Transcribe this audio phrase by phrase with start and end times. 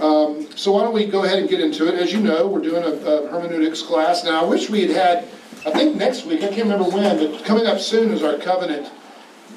[0.00, 1.94] Um, so why don't we go ahead and get into it?
[1.94, 4.24] As you know, we're doing a, a hermeneutics class.
[4.24, 5.28] Now, I wish we had had,
[5.66, 8.90] I think next week, I can't remember when, but coming up soon is our covenant,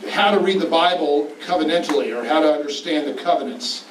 [0.10, 3.86] how to read the Bible covenantally, or how to understand the covenants.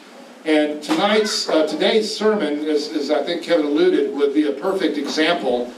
[0.45, 4.99] And tonight's, uh, today's sermon, as, as I think Kevin alluded, would be a perfect
[4.99, 5.73] example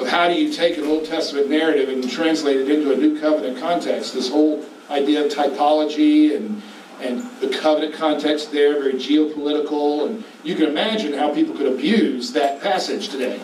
[0.00, 3.20] of how do you take an Old Testament narrative and translate it into a new
[3.20, 4.14] covenant context.
[4.14, 6.62] This whole idea of typology and
[7.00, 12.32] and the covenant context there, very geopolitical, and you can imagine how people could abuse
[12.32, 13.40] that passage today.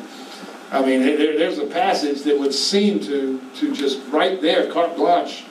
[0.70, 4.94] I mean, there, there's a passage that would seem to, to just right there, carte
[4.96, 5.44] blanche,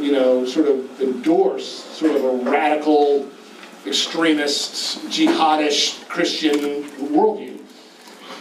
[0.00, 3.28] you know, sort of endorse sort of a radical,
[3.86, 7.60] extremist, jihadist Christian worldview.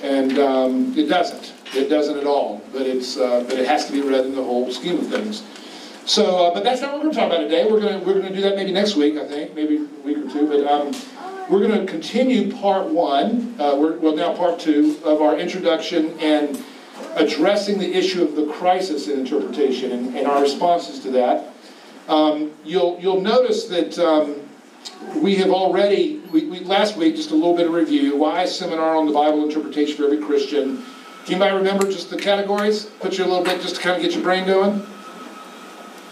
[0.04, 1.54] And um, it doesn't.
[1.74, 2.62] It doesn't at all.
[2.72, 5.44] But, it's, uh, but it has to be read in the whole scheme of things.
[6.05, 7.66] So, uh, but that's not what we're going to talk about today.
[7.66, 10.05] We're going to we're going to do that maybe next week, I think, maybe a
[10.05, 10.48] week or two.
[10.48, 10.94] But um,
[11.50, 13.55] we're going to continue part one.
[13.59, 16.63] Uh, we're well now part two of our introduction and
[17.15, 21.52] addressing the issue of the crisis in interpretation and, and our responses to that.
[22.08, 24.48] Um, you'll you'll notice that um,
[25.15, 28.15] we have already we, we, last week just a little bit of review.
[28.15, 30.85] Why seminar on the Bible interpretation for every Christian?
[31.27, 32.85] Anybody remember just the categories?
[32.99, 34.85] Put you a little bit just to kind of get your brain going.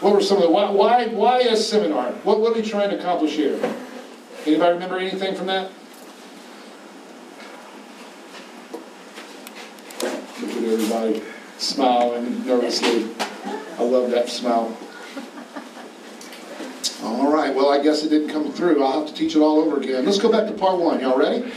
[0.04, 2.12] What were some of the, why, why, why a seminar?
[2.24, 3.58] What, what are we trying to accomplish here?
[4.46, 5.72] Anybody remember anything from that?
[10.42, 11.24] Look at everybody
[11.58, 13.16] smiling nervously.
[13.80, 14.78] I love that smile.
[17.02, 18.84] All right, well, I guess it didn't come through.
[18.84, 20.04] I'll have to teach it all over again.
[20.04, 21.00] Let's go back to part one.
[21.00, 21.50] Y'all ready?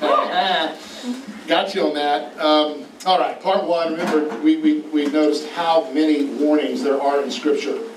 [1.46, 2.40] Got you on that.
[2.40, 3.92] Um, all right, part one.
[3.92, 7.89] Remember, we, we, we noticed how many warnings there are in Scripture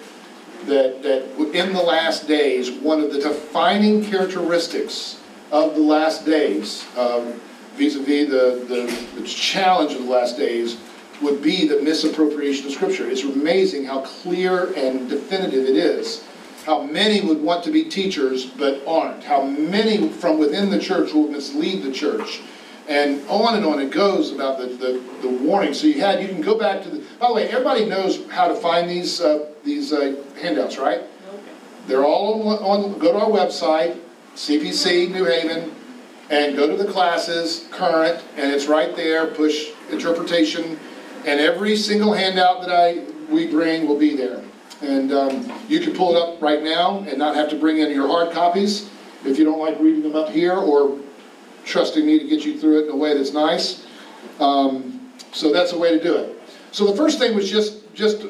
[0.67, 5.19] that, that in the last days, one of the defining characteristics
[5.51, 7.39] of the last days, um,
[7.75, 10.77] vis-a-vis the, the, the challenge of the last days,
[11.21, 13.09] would be the misappropriation of Scripture.
[13.09, 16.23] It's amazing how clear and definitive it is.
[16.65, 19.23] How many would want to be teachers but aren't.
[19.23, 22.41] How many from within the church will mislead the church.
[22.89, 25.73] And on and on it goes about the, the, the warning.
[25.73, 28.47] So you had, you can go back to the, by the way, everybody knows how
[28.47, 31.01] to find these uh, these uh, handouts, right?
[31.01, 31.41] Okay.
[31.87, 33.99] They're all on, on, go to our website,
[34.35, 35.73] CPC New Haven,
[36.29, 40.79] and go to the classes, current, and it's right there, push interpretation,
[41.25, 44.43] and every single handout that I we bring will be there.
[44.81, 47.89] And um, you can pull it up right now and not have to bring in
[47.91, 48.89] your hard copies
[49.23, 50.99] if you don't like reading them up here or
[51.63, 53.85] trusting me to get you through it in a way that's nice.
[54.39, 56.41] Um, so that's a way to do it.
[56.71, 58.25] So the first thing was just just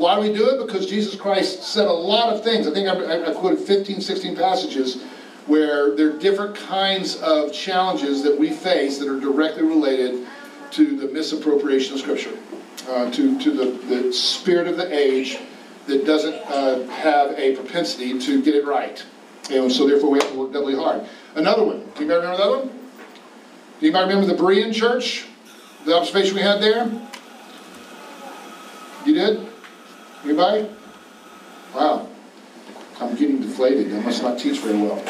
[0.00, 0.66] why do we do it?
[0.66, 2.66] Because Jesus Christ said a lot of things.
[2.66, 5.02] I think I, I quoted 15, 16 passages
[5.46, 10.26] where there are different kinds of challenges that we face that are directly related
[10.72, 12.36] to the misappropriation of Scripture,
[12.88, 15.38] uh, to, to the, the spirit of the age
[15.86, 19.04] that doesn't uh, have a propensity to get it right.
[19.50, 21.06] And so therefore we have to work doubly hard.
[21.34, 21.80] Another one.
[21.94, 22.68] Do you remember that one?
[23.80, 25.26] Do you remember the Berean church?
[25.84, 26.86] The observation we had there?
[29.04, 29.49] You did?
[30.24, 30.68] Anybody?
[31.74, 32.08] Wow.
[33.00, 33.92] I'm getting deflated.
[33.94, 35.02] I must not teach very well.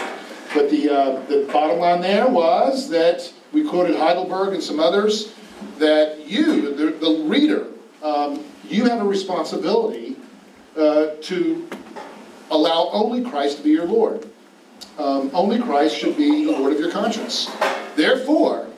[0.54, 5.34] But the, uh, the bottom line there was that we quoted Heidelberg and some others
[5.78, 7.66] that you, the, the reader,
[8.02, 10.16] um, you have a responsibility
[10.76, 11.68] uh, to
[12.50, 14.26] allow only Christ to be your Lord.
[14.98, 17.50] Um, only Christ should be the Lord of your conscience.
[17.96, 18.68] Therefore,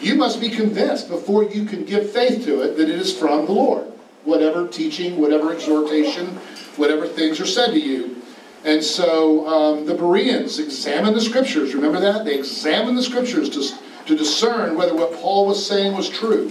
[0.00, 3.46] you must be convinced before you can give faith to it that it is from
[3.46, 3.93] the Lord
[4.24, 6.28] whatever teaching, whatever exhortation,
[6.76, 8.22] whatever things are said to you.
[8.64, 11.74] And so um, the Bereans examined the scriptures.
[11.74, 12.24] Remember that?
[12.24, 16.50] They examined the scriptures to, to discern whether what Paul was saying was true.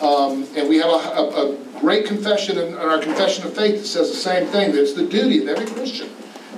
[0.00, 3.80] Um, and we have a, a, a great confession in, in, our confession of faith
[3.80, 6.08] that says the same thing that it's the duty of every Christian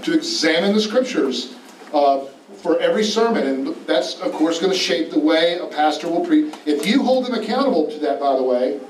[0.02, 1.54] to examine the scriptures
[1.92, 2.24] uh,
[2.56, 3.46] for every sermon.
[3.46, 6.54] And that's, of course, going to shape the way a pastor will preach.
[6.66, 8.80] If you hold them accountable to that, by the way,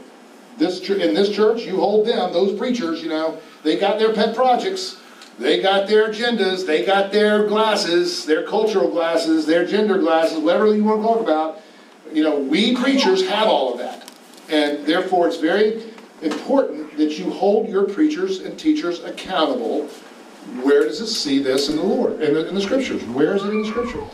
[0.59, 4.35] this in this church, you hold them, those preachers, you know, they got their pet
[4.35, 5.01] projects,
[5.39, 10.75] they got their agendas, they got their glasses, their cultural glasses, their gender glasses, whatever
[10.75, 11.61] you want to talk about.
[12.13, 14.11] You know, we preachers have all of that.
[14.49, 15.83] And therefore, it's very
[16.23, 19.87] important that you hold your preachers and teachers accountable.
[20.63, 23.03] Where does it see this in the Lord, in the, in the scriptures?
[23.05, 24.05] Where is it in the scripture?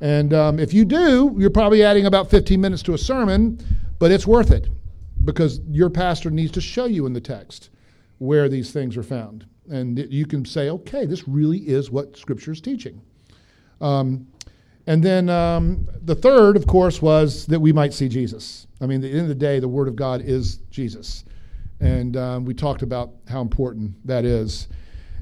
[0.00, 3.58] And um, if you do, you're probably adding about 15 minutes to a sermon,
[3.98, 4.68] but it's worth it
[5.24, 7.70] because your pastor needs to show you in the text
[8.18, 9.46] where these things are found.
[9.70, 13.00] And you can say, okay, this really is what Scripture is teaching.
[13.80, 14.26] Um,
[14.86, 18.66] And then um, the third, of course, was that we might see Jesus.
[18.82, 21.24] I mean, at the end of the day, the Word of God is Jesus.
[21.80, 24.68] And um, we talked about how important that is.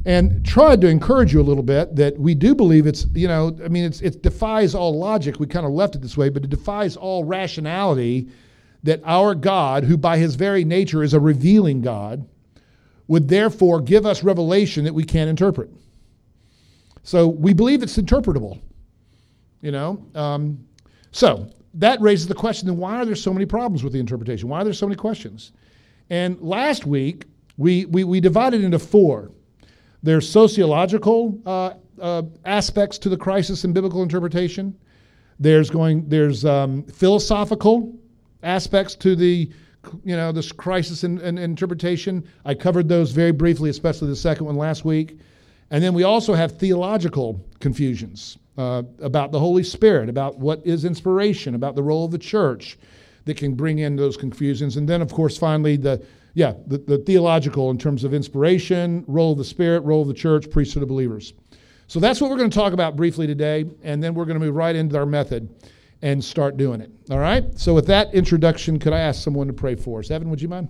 [0.05, 3.57] And tried to encourage you a little bit that we do believe it's, you know,
[3.65, 5.39] I mean, it's, it defies all logic.
[5.39, 8.29] We kind of left it this way, but it defies all rationality
[8.83, 12.27] that our God, who by his very nature is a revealing God,
[13.07, 15.71] would therefore give us revelation that we can't interpret.
[17.03, 18.61] So we believe it's interpretable.
[19.61, 20.67] You know, um,
[21.13, 24.49] so that raises the question: Then why are there so many problems with the interpretation?
[24.49, 25.53] Why are there so many questions?
[26.11, 27.27] And last week
[27.57, 29.31] we we, we divided into four.
[30.03, 34.77] There's sociological uh, uh, aspects to the crisis in biblical interpretation.
[35.39, 37.95] There's going there's um, philosophical
[38.43, 39.51] aspects to the
[40.05, 42.25] you know this crisis in, in, interpretation.
[42.45, 45.19] I covered those very briefly, especially the second one last week.
[45.71, 50.85] And then we also have theological confusions uh, about the Holy Spirit, about what is
[50.85, 52.79] inspiration, about the role of the church
[53.25, 54.77] that can bring in those confusions.
[54.77, 56.05] And then, of course, finally, the
[56.35, 60.15] yeah, the, the theological in terms of inspiration, role of the Spirit, role of the
[60.15, 61.35] church, priesthood of believers.
[61.89, 64.45] So that's what we're going to talk about briefly today, and then we're going to
[64.45, 65.51] move right into our method
[66.03, 66.91] and start doing it.
[67.11, 67.45] All right?
[67.59, 70.11] So, with that introduction, could I ask someone to pray for us?
[70.11, 70.69] Evan, would you mind?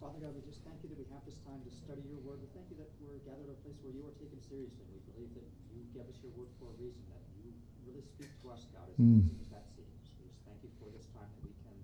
[0.00, 2.38] Father God, we just thank you that we have this time to study your word.
[2.38, 4.86] We thank you that we're gathered at a place where you are taken seriously.
[4.94, 7.50] We believe that you gave us your word for a reason, that you
[7.82, 9.26] really speak to us, God, as mm.
[9.42, 9.90] As that seems.
[10.22, 11.74] We just thank you for this time that we can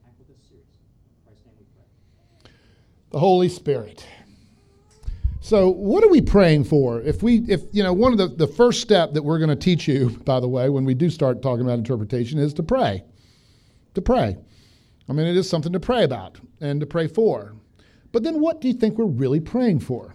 [0.00, 0.72] tackle this series.
[1.04, 1.84] In Christ's name we pray.
[3.12, 4.08] The Holy Spirit.
[5.40, 7.00] So, what are we praying for?
[7.00, 9.56] If we, if you know, one of the the first step that we're going to
[9.56, 13.04] teach you, by the way, when we do start talking about interpretation, is to pray.
[13.94, 14.36] To pray.
[15.08, 17.54] I mean, it is something to pray about and to pray for.
[18.12, 20.14] But then, what do you think we're really praying for?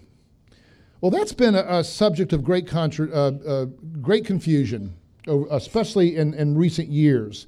[1.01, 3.66] Well, that's been a, a subject of great contra- uh, uh,
[4.01, 4.95] great confusion
[5.51, 7.48] especially in, in recent years.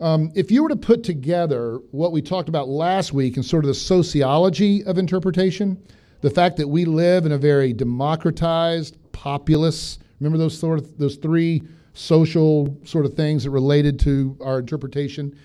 [0.00, 3.64] Um, if you were to put together what we talked about last week and sort
[3.64, 5.82] of the sociology of interpretation,
[6.20, 11.16] the fact that we live in a very democratized, populous, remember those sort of those
[11.16, 11.62] three
[11.94, 15.36] social sort of things that related to our interpretation.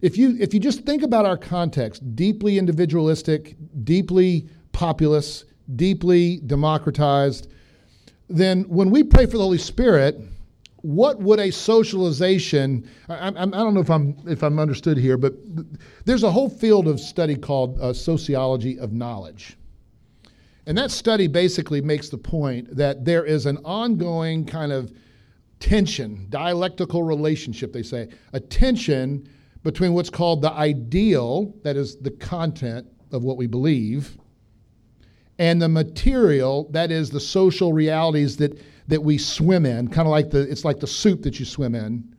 [0.00, 5.44] If you if you just think about our context, deeply individualistic, deeply populous,
[5.76, 7.48] deeply democratized,
[8.28, 10.20] then when we pray for the Holy Spirit,
[10.82, 15.16] what would a socialization I, I, I, don't know if i'm if i'm understood here
[15.16, 15.34] but
[16.04, 19.57] there's a whole field of study called uh, sociology of knowledge
[20.68, 24.92] and that study basically makes the point that there is an ongoing kind of
[25.58, 29.28] tension dialectical relationship they say a tension
[29.64, 34.16] between what's called the ideal that is the content of what we believe
[35.38, 40.10] and the material that is the social realities that that we swim in, kind of
[40.10, 42.16] like the it's like the soup that you swim in.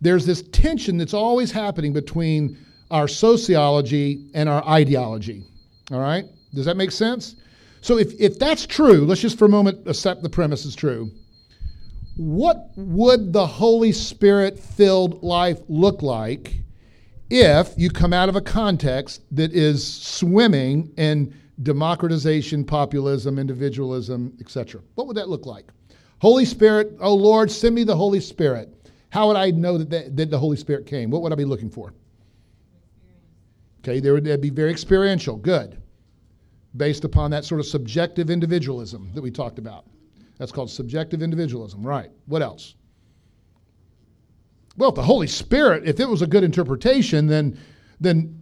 [0.00, 2.56] There's this tension that's always happening between
[2.90, 5.44] our sociology and our ideology.
[5.90, 6.26] All right?
[6.54, 7.36] Does that make sense?
[7.80, 11.10] So if, if that's true, let's just for a moment accept the premise is true.
[12.16, 16.56] What would the Holy Spirit filled life look like
[17.30, 21.32] if you come out of a context that is swimming in
[21.62, 24.80] democratization, populism, individualism, etc.?
[24.96, 25.66] What would that look like?
[26.20, 28.74] Holy Spirit, oh Lord, send me the Holy Spirit.
[29.10, 31.10] How would I know that the, that the Holy Spirit came?
[31.10, 31.94] What would I be looking for?
[33.80, 35.36] Okay, there would be very experiential.
[35.36, 35.78] Good.
[36.76, 39.86] Based upon that sort of subjective individualism that we talked about.
[40.38, 41.84] That's called subjective individualism.
[41.84, 42.10] Right.
[42.26, 42.74] What else?
[44.76, 47.58] Well, if the Holy Spirit, if it was a good interpretation, then
[48.00, 48.38] then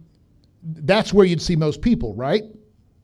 [0.61, 2.43] that's where you'd see most people, right?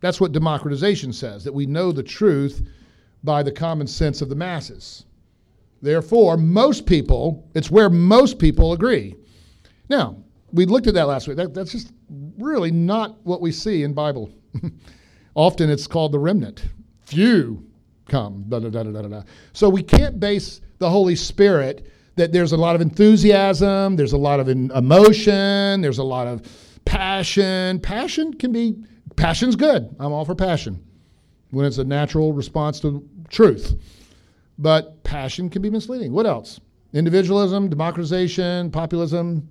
[0.02, 2.68] That's what democratization says, that we know the truth
[3.24, 5.06] by the common sense of the masses.
[5.82, 9.16] Therefore, most people, it's where most people agree.
[9.90, 10.18] Now,
[10.52, 11.38] we looked at that last week.
[11.38, 11.92] That, that's just
[12.38, 14.30] really not what we see in Bible.
[15.36, 16.66] Often it's called the remnant.
[17.02, 17.66] Few
[18.08, 18.46] come.
[18.48, 19.22] Da, da, da, da, da,
[19.54, 24.18] So we can't base the Holy Spirit that there's a lot of enthusiasm, there's a
[24.18, 26.44] lot of emotion, there's a lot of
[26.86, 27.80] passion.
[27.80, 28.76] Passion can be,
[29.16, 29.96] passion's good.
[30.00, 30.84] I'm all for passion
[31.52, 33.76] when it's a natural response to truth.
[34.60, 36.14] But passion can be misleading.
[36.14, 36.60] What else?
[36.94, 39.50] Individualism, democratization, populism.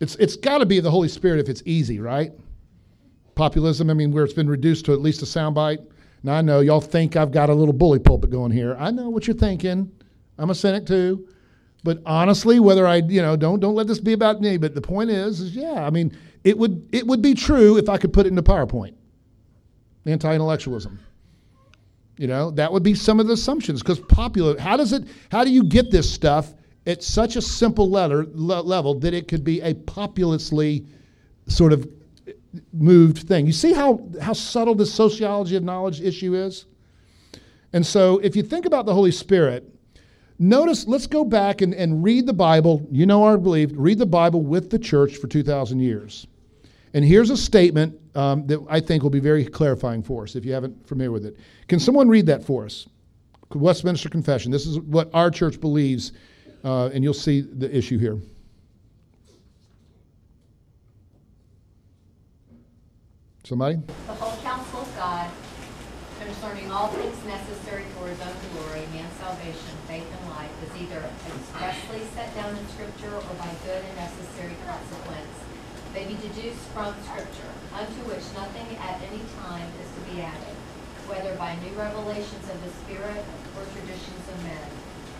[0.00, 2.32] It's, it's got to be the Holy Spirit if it's easy, right?
[3.38, 5.86] Populism, I mean, where it's been reduced to at least a soundbite.
[6.24, 8.76] Now, I know y'all think I've got a little bully pulpit going here.
[8.78, 9.92] I know what you're thinking.
[10.38, 11.28] I'm a cynic too.
[11.84, 14.56] But honestly, whether I, you know, don't don't let this be about me.
[14.56, 17.88] But the point is, is yeah, I mean, it would it would be true if
[17.88, 18.94] I could put it into PowerPoint.
[20.04, 20.98] Anti-intellectualism.
[22.16, 24.58] You know, that would be some of the assumptions because popular.
[24.58, 25.04] How does it?
[25.30, 26.52] How do you get this stuff
[26.88, 30.86] at such a simple letter, le- level that it could be a populously
[31.46, 31.88] sort of
[32.72, 33.46] moved thing?
[33.46, 36.66] You see how how subtle this sociology of knowledge issue is.
[37.72, 39.64] And so, if you think about the Holy Spirit,
[40.38, 40.86] notice.
[40.86, 42.86] Let's go back and, and read the Bible.
[42.90, 43.70] You know our belief.
[43.74, 46.26] Read the Bible with the church for two thousand years.
[46.94, 50.44] And here's a statement um, that I think will be very clarifying for us if
[50.44, 51.36] you haven't familiar with it.
[51.68, 52.88] Can someone read that for us?
[53.54, 54.50] Westminster Confession.
[54.50, 56.12] This is what our church believes,
[56.64, 58.18] uh, and you'll see the issue here.
[63.48, 63.80] Somebody?
[64.04, 65.24] The whole counsel of God
[66.20, 71.00] concerning all things necessary for his own glory, man's salvation, faith, and life is either
[71.24, 75.32] expressly set down in Scripture or by good and necessary consequence
[75.96, 80.56] may be deduced from Scripture, unto which nothing at any time is to be added,
[81.08, 83.24] whether by new revelations of the Spirit
[83.56, 84.68] or traditions of men.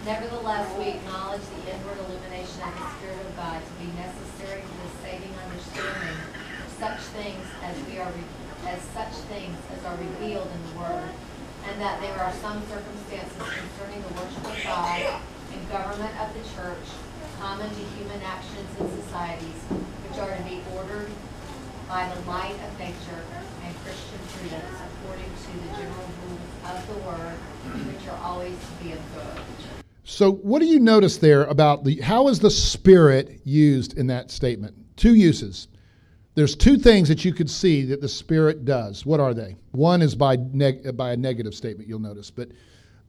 [0.04, 4.75] Nevertheless, we acknowledge the inward illumination of the Spirit of God to be necessary to
[4.85, 6.38] the saving understanding
[6.78, 11.11] such things as we are, re- as such things as are revealed in the Word,
[11.66, 15.20] and that there are some circumstances concerning the worship of God
[15.52, 16.87] and government of the church,
[17.40, 19.61] common to human actions and societies,
[20.06, 21.11] which are to be ordered
[21.88, 23.23] by the light of nature
[23.64, 27.38] and Christian prudence according to the general rules of the Word,
[27.90, 29.42] which are always to be observed.
[30.04, 34.30] So, what do you notice there about the how is the Spirit used in that
[34.30, 34.75] statement?
[34.97, 35.68] Two uses.
[36.38, 39.04] There's two things that you could see that the Spirit does.
[39.04, 39.57] What are they?
[39.73, 41.88] One is by neg- by a negative statement.
[41.88, 42.50] You'll notice, but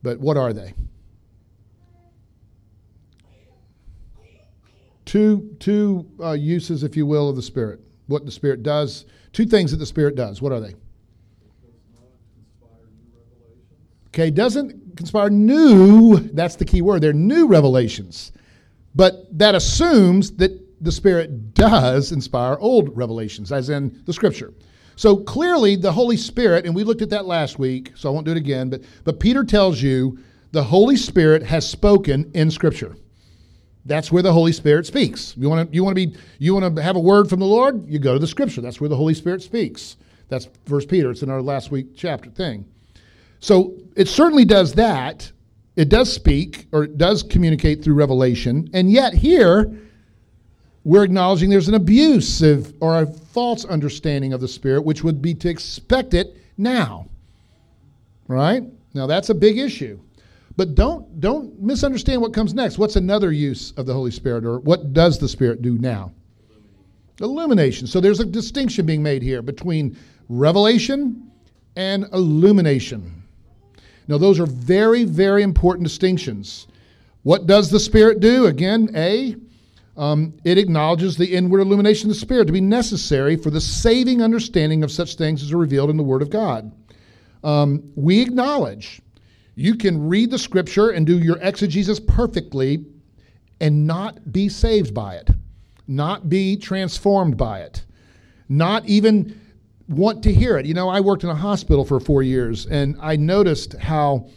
[0.01, 0.73] but what are they?
[5.05, 7.81] Two two uh, uses, if you will, of the Spirit.
[8.07, 9.05] What the Spirit does.
[9.31, 10.41] Two things that the Spirit does.
[10.41, 10.73] What are they?
[14.07, 18.31] Okay, doesn't conspire new, that's the key word, they're new revelations.
[18.95, 24.53] But that assumes that the Spirit does inspire old revelations, as in the Scripture.
[24.95, 28.25] So clearly, the Holy Spirit, and we looked at that last week, so I won't
[28.25, 30.19] do it again, but, but Peter tells you
[30.51, 32.95] the Holy Spirit has spoken in Scripture.
[33.85, 35.35] That's where the Holy Spirit speaks.
[35.37, 37.45] You want to you want to be you want to have a word from the
[37.45, 38.61] Lord, you go to the Scripture.
[38.61, 39.95] That's where the Holy Spirit speaks.
[40.27, 41.09] That's First Peter.
[41.11, 42.65] It's in our last week chapter thing.
[43.39, 45.31] So it certainly does that.
[45.75, 48.69] It does speak or it does communicate through revelation.
[48.73, 49.73] And yet here,
[50.89, 55.35] we're acknowledging there's an abusive or a false understanding of the Spirit, which would be
[55.35, 57.07] to expect it now.
[58.27, 58.63] Right?
[58.95, 59.99] Now that's a big issue.
[60.57, 62.79] But don't don't misunderstand what comes next.
[62.79, 66.11] What's another use of the Holy Spirit, or what does the Spirit do now?
[67.21, 67.85] Illumination.
[67.85, 69.95] So there's a distinction being made here between
[70.27, 71.29] revelation
[71.75, 73.21] and illumination.
[74.07, 76.65] Now, those are very, very important distinctions.
[77.21, 78.47] What does the Spirit do?
[78.47, 79.35] Again, A,
[79.97, 84.21] um, it acknowledges the inward illumination of the Spirit to be necessary for the saving
[84.21, 86.71] understanding of such things as are revealed in the Word of God.
[87.43, 89.01] Um, we acknowledge
[89.55, 92.85] you can read the Scripture and do your exegesis perfectly
[93.59, 95.29] and not be saved by it,
[95.87, 97.85] not be transformed by it,
[98.47, 99.39] not even
[99.89, 100.65] want to hear it.
[100.65, 104.29] You know, I worked in a hospital for four years, and I noticed how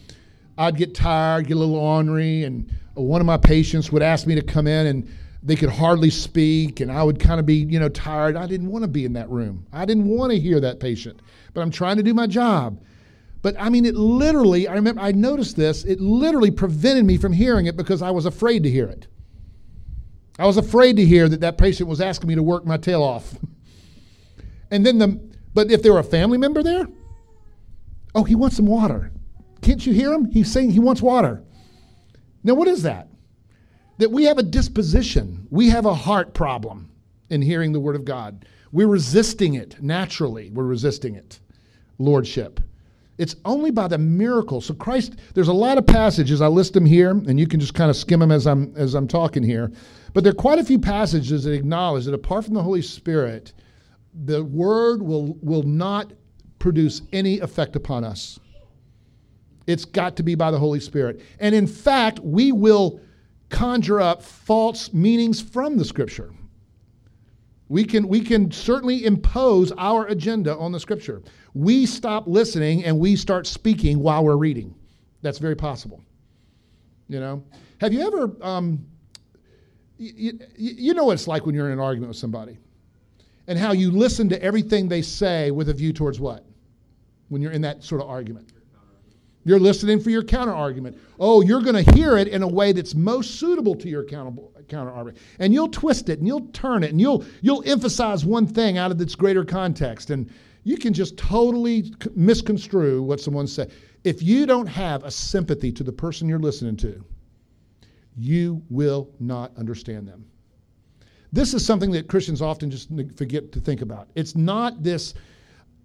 [0.58, 4.34] I'd get tired, get a little ornery, and one of my patients would ask me
[4.34, 5.08] to come in, and
[5.42, 8.36] they could hardly speak, and I would kind of be, you know, tired.
[8.36, 9.66] I didn't want to be in that room.
[9.72, 11.20] I didn't want to hear that patient,
[11.52, 12.80] but I'm trying to do my job.
[13.42, 17.32] But I mean, it literally, I remember, I noticed this, it literally prevented me from
[17.32, 19.08] hearing it because I was afraid to hear it.
[20.38, 23.02] I was afraid to hear that that patient was asking me to work my tail
[23.02, 23.34] off.
[24.70, 25.20] and then the,
[25.54, 26.86] but if there were a family member there,
[28.14, 29.10] oh, he wants some water.
[29.60, 30.30] Can't you hear him?
[30.30, 31.42] He's saying he wants water.
[32.44, 33.08] Now, what is that?
[33.98, 36.90] That we have a disposition, we have a heart problem
[37.30, 38.46] in hearing the Word of God.
[38.72, 41.40] We're resisting it naturally, we're resisting it.
[41.98, 42.60] Lordship.
[43.18, 44.60] It's only by the miracle.
[44.60, 46.40] So Christ, there's a lot of passages.
[46.40, 48.94] I list them here, and you can just kind of skim them as I'm as
[48.94, 49.70] I'm talking here.
[50.14, 53.52] But there are quite a few passages that acknowledge that apart from the Holy Spirit,
[54.24, 56.12] the word will will not
[56.58, 58.40] produce any effect upon us.
[59.66, 61.20] It's got to be by the Holy Spirit.
[61.38, 63.00] And in fact, we will
[63.52, 66.32] conjure up false meanings from the scripture.
[67.68, 71.22] We can, we can certainly impose our agenda on the scripture.
[71.54, 74.74] We stop listening and we start speaking while we're reading.
[75.22, 76.02] That's very possible.
[77.08, 77.44] You know?
[77.80, 78.84] Have you ever, um,
[79.98, 82.58] you, you know what it's like when you're in an argument with somebody
[83.46, 86.44] and how you listen to everything they say with a view towards what?
[87.28, 88.52] When you're in that sort of argument.
[89.44, 90.98] You're listening for your counter argument.
[91.18, 94.40] Oh, you're going to hear it in a way that's most suitable to your counter
[94.70, 98.78] argument, and you'll twist it and you'll turn it and you'll you'll emphasize one thing
[98.78, 100.30] out of its greater context, and
[100.64, 103.72] you can just totally misconstrue what someone said.
[104.04, 107.04] If you don't have a sympathy to the person you're listening to,
[108.16, 110.24] you will not understand them.
[111.32, 114.08] This is something that Christians often just forget to think about.
[114.14, 115.14] It's not this,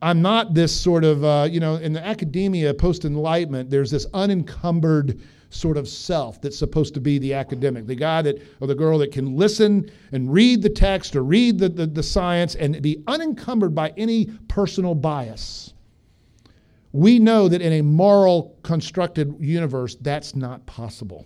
[0.02, 4.06] I'm not this sort of, uh, you know, in the academia post enlightenment, there's this
[4.14, 8.76] unencumbered sort of self that's supposed to be the academic, the guy that, or the
[8.76, 12.80] girl that can listen and read the text or read the, the, the science and
[12.82, 15.74] be unencumbered by any personal bias.
[16.92, 21.26] We know that in a moral constructed universe, that's not possible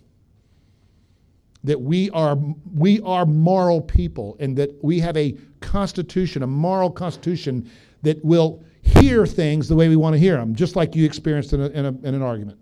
[1.64, 2.36] that we are,
[2.74, 7.70] we are moral people and that we have a constitution, a moral constitution
[8.02, 11.52] that will hear things the way we want to hear them, just like you experienced
[11.52, 12.58] in, a, in, a, in an argument.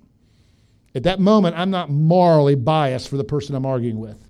[0.94, 4.28] At that moment, I'm not morally biased for the person I'm arguing with.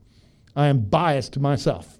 [0.55, 1.99] I am biased to myself,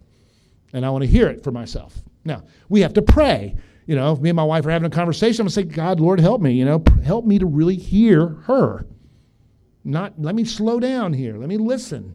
[0.73, 1.95] and I want to hear it for myself.
[2.25, 3.57] Now, we have to pray.
[3.87, 5.77] You know, if me and my wife are having a conversation, I'm going to say,
[5.77, 6.53] God, Lord, help me.
[6.53, 8.87] You know, help me to really hear her.
[9.83, 11.37] Not, let me slow down here.
[11.37, 12.15] Let me listen.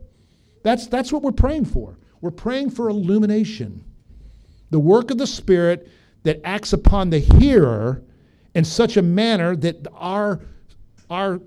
[0.63, 1.97] That's, that's what we're praying for.
[2.21, 3.83] We're praying for illumination,
[4.69, 5.89] the work of the Spirit
[6.25, 8.03] that acts upon the hearer
[8.55, 10.41] in such a manner that our,
[11.09, 11.39] our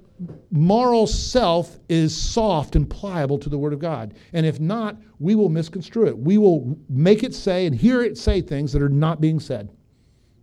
[0.53, 4.15] moral self is soft and pliable to the Word of God.
[4.33, 6.17] And if not, we will misconstrue it.
[6.17, 9.71] We will make it say and hear it say things that are not being said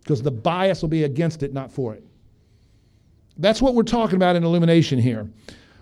[0.02, 2.04] because the bias will be against it, not for it.
[3.38, 5.30] That's what we're talking about in illumination here.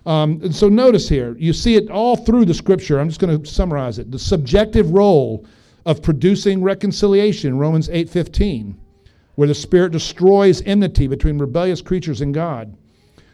[0.06, 3.00] Um, and so notice here, you see it all through the scripture.
[3.00, 4.10] I'm just going to summarize it.
[4.10, 5.46] The subjective role
[5.86, 8.76] of producing reconciliation, Romans 8:15,
[9.34, 12.76] where the Spirit destroys enmity between rebellious creatures and God.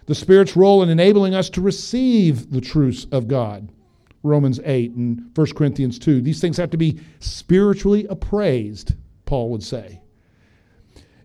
[0.06, 3.68] The Spirit's role in enabling us to receive the truths of God,
[4.22, 6.20] Romans 8 and 1 Corinthians 2.
[6.20, 8.94] These things have to be spiritually appraised,
[9.24, 10.00] Paul would say.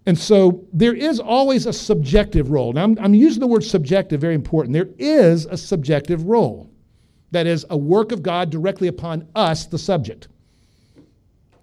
[0.05, 2.73] And so there is always a subjective role.
[2.73, 4.73] Now, I'm, I'm, using the word subjective, very important.
[4.73, 6.69] There is a subjective role.
[7.31, 10.27] That is a work of God directly upon us, the subject.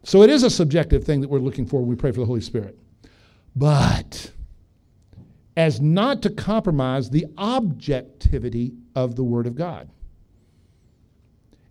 [0.05, 2.27] So it is a subjective thing that we're looking for when we pray for the
[2.27, 2.79] Holy Spirit.
[3.55, 4.31] But
[5.57, 9.89] as not to compromise the objectivity of the Word of God.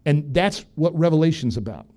[0.06, 1.88] And that's what Revelation's about.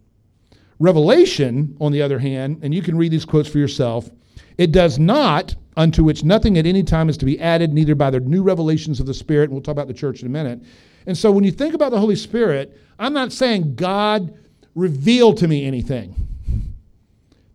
[0.79, 4.11] Revelation, on the other hand, and you can read these quotes for yourself
[4.57, 8.11] it does not, unto which nothing at any time is to be added, neither by
[8.11, 9.45] the new revelations of the Spirit.
[9.45, 10.63] And we'll talk about the church in a minute.
[11.07, 14.33] And so when you think about the Holy Spirit, I'm not saying God
[14.75, 16.15] revealed to me anything.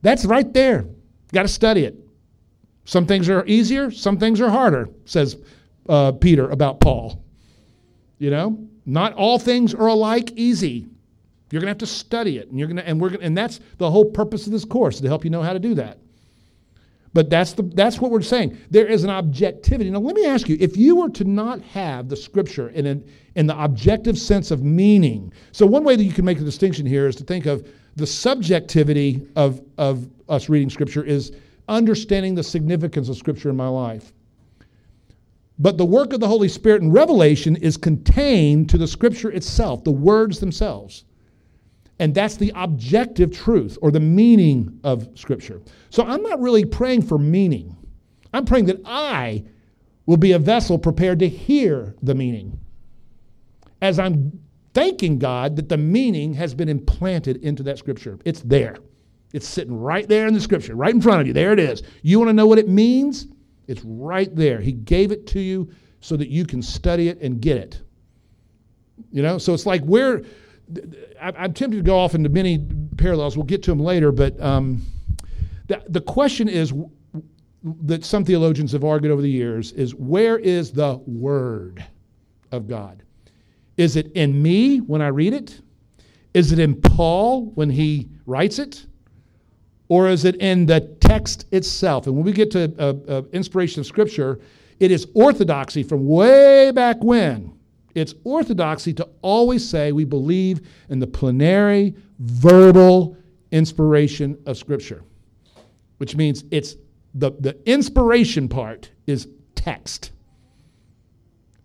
[0.02, 0.86] That's right there.
[1.34, 1.96] Got to study it.
[2.86, 5.38] Some things are easier, some things are harder, says
[5.88, 7.24] uh, Peter about Paul.
[8.18, 10.88] You know, not all things are alike easy.
[11.52, 13.38] You're going to have to study it, and you're going to, and we're going, and
[13.38, 16.00] that's the whole purpose of this course to help you know how to do that.
[17.14, 18.58] But that's, the, that's what we're saying.
[18.70, 19.90] There is an objectivity.
[19.90, 23.04] Now, let me ask you if you were to not have the scripture in, an,
[23.36, 26.86] in the objective sense of meaning, so one way that you can make a distinction
[26.86, 31.32] here is to think of the subjectivity of, of us reading scripture is
[31.68, 34.14] understanding the significance of scripture in my life.
[35.58, 39.84] But the work of the Holy Spirit in revelation is contained to the scripture itself,
[39.84, 41.04] the words themselves.
[42.00, 45.62] And that's the objective truth or the meaning of Scripture.
[45.90, 47.76] So I'm not really praying for meaning.
[48.34, 49.44] I'm praying that I
[50.06, 52.60] will be a vessel prepared to hear the meaning.
[53.82, 54.40] As I'm
[54.74, 58.18] thanking God that the meaning has been implanted into that Scripture.
[58.26, 58.78] It's there.
[59.34, 61.34] It's sitting right there in the Scripture, right in front of you.
[61.34, 61.84] There it is.
[62.02, 63.28] You want to know what it means?
[63.68, 64.60] It's right there.
[64.60, 65.70] He gave it to you
[66.02, 67.82] so that you can study it and get it.
[69.12, 70.24] You know, so it's like where
[71.22, 72.60] I'm tempted to go off into many
[72.98, 73.36] parallels.
[73.36, 74.82] We'll get to them later, but um,
[75.68, 76.74] the, the question is
[77.84, 81.84] that some theologians have argued over the years is where is the Word
[82.52, 83.04] of God?
[83.78, 85.62] Is it in me when I read it?
[86.34, 88.86] Is it in Paul when he writes it?
[89.88, 92.06] Or is it in the text itself?
[92.06, 94.40] And when we get to uh, uh, inspiration of Scripture,
[94.80, 97.59] it is orthodoxy from way back when
[97.96, 103.18] it's orthodoxy to always say we believe in the plenary, verbal
[103.52, 105.04] inspiration of Scripture,
[105.98, 106.76] which means it's
[107.14, 110.12] the, the inspiration part is text.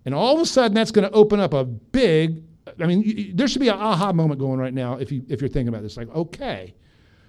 [0.04, 2.42] And all of a sudden, that's going to open up a big,
[2.80, 5.40] I mean, you, there should be an aha moment going right now if, you, if
[5.40, 5.96] you're thinking about this.
[5.96, 6.74] Like, okay,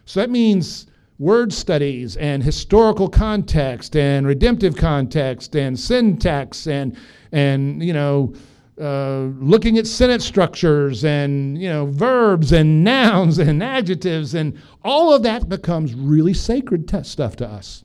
[0.06, 6.98] so that means word studies and historical context and redemptive context and syntax and
[7.32, 8.34] and you know
[8.80, 15.14] uh, looking at sentence structures and you know verbs and nouns and adjectives and all
[15.14, 17.84] of that becomes really sacred t- stuff to us.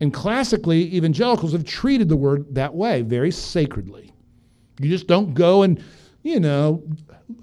[0.00, 4.12] And classically evangelicals have treated the word that way very sacredly.
[4.80, 5.82] You just don't go and
[6.22, 6.82] you know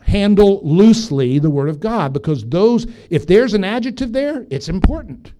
[0.01, 5.31] handle loosely the word of god because those if there's an adjective there it's important.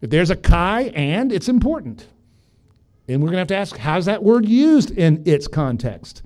[0.00, 2.06] If there's a kai and it's important
[3.08, 6.22] and we're going to have to ask how's that word used in its context?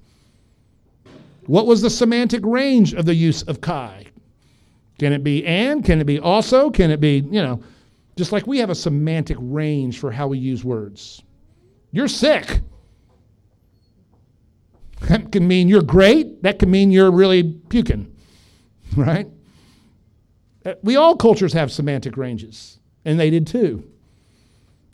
[1.46, 4.06] What was the semantic range of the use of kai?
[4.98, 5.84] Can it be and?
[5.84, 6.70] Can it be also?
[6.70, 7.62] Can it be, you know,
[8.16, 11.22] just like we have a semantic range for how we use words?
[11.90, 12.60] You're sick.
[15.02, 16.42] That can mean you're great.
[16.42, 18.14] That can mean you're really puking,
[18.96, 19.28] right?
[20.64, 23.91] Uh, we all cultures have semantic ranges, and they did too.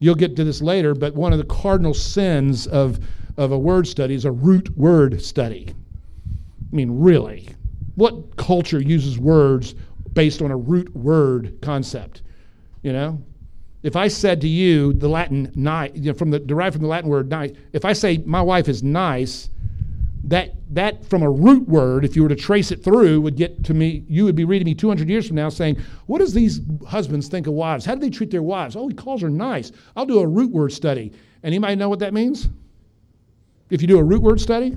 [0.01, 3.01] You'll get to this later, but one of the cardinal sins of,
[3.37, 5.75] of a word study is a root word study.
[6.73, 7.49] I mean, really,
[7.95, 9.75] what culture uses words
[10.13, 12.23] based on a root word concept?
[12.83, 13.23] You know,
[13.83, 16.89] if I said to you the Latin nice, you know, from the derived from the
[16.89, 19.51] Latin word nice, if I say my wife is nice,
[20.25, 23.65] that that from a root word, if you were to trace it through, would get
[23.65, 24.05] to me.
[24.09, 27.47] You would be reading me 200 years from now, saying, "What does these husbands think
[27.47, 27.85] of wives?
[27.85, 28.77] How do they treat their wives?
[28.77, 29.73] Oh, he calls her nice.
[29.97, 31.13] I'll do a root word study."
[31.45, 32.49] Anybody know what that means?
[33.71, 34.77] If you do a root word study,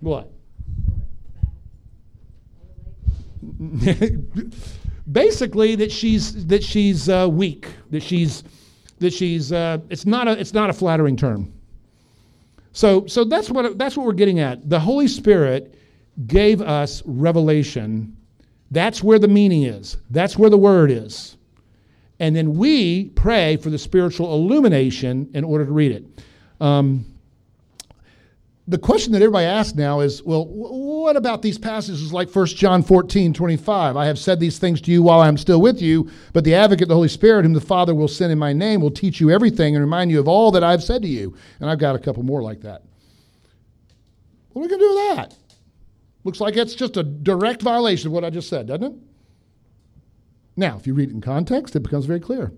[0.00, 0.30] what?
[5.12, 8.44] Basically, that she's that she's uh, weak, that she's
[8.98, 9.52] that she's.
[9.52, 11.51] Uh, it's not a it's not a flattering term.
[12.72, 14.68] So, so that's what that's what we're getting at.
[14.68, 15.78] The Holy Spirit
[16.26, 18.16] gave us revelation.
[18.70, 19.98] That's where the meaning is.
[20.10, 21.36] That's where the word is.
[22.18, 26.04] And then we pray for the spiritual illumination in order to read it.
[26.60, 27.04] Um,
[28.68, 32.82] the question that everybody asks now is well, what about these passages like 1 John
[32.82, 33.96] 14, 25?
[33.96, 36.88] I have said these things to you while I'm still with you, but the advocate,
[36.88, 39.74] the Holy Spirit, whom the Father will send in my name, will teach you everything
[39.74, 41.36] and remind you of all that I've said to you.
[41.60, 42.82] And I've got a couple more like that.
[44.52, 45.36] What are we going to do with that?
[46.24, 48.92] Looks like it's just a direct violation of what I just said, doesn't it?
[50.56, 52.52] Now, if you read it in context, it becomes very clear.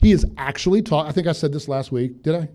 [0.00, 2.48] He is actually taught, I think I said this last week, did I?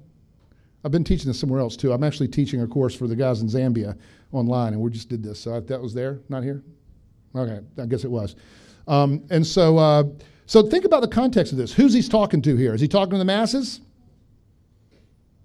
[0.83, 1.93] I've been teaching this somewhere else too.
[1.93, 3.97] I'm actually teaching a course for the guys in Zambia
[4.31, 5.39] online, and we just did this.
[5.39, 6.63] So that was there, not here.
[7.35, 8.35] Okay, I guess it was.
[8.87, 10.03] Um, and so, uh,
[10.45, 11.73] so think about the context of this.
[11.73, 12.73] Who's he's talking to here?
[12.73, 13.79] Is he talking to the masses?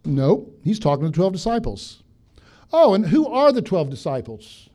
[0.04, 0.58] Nope.
[0.64, 2.02] He's talking to the twelve disciples.
[2.72, 4.68] Oh, and who are the twelve disciples?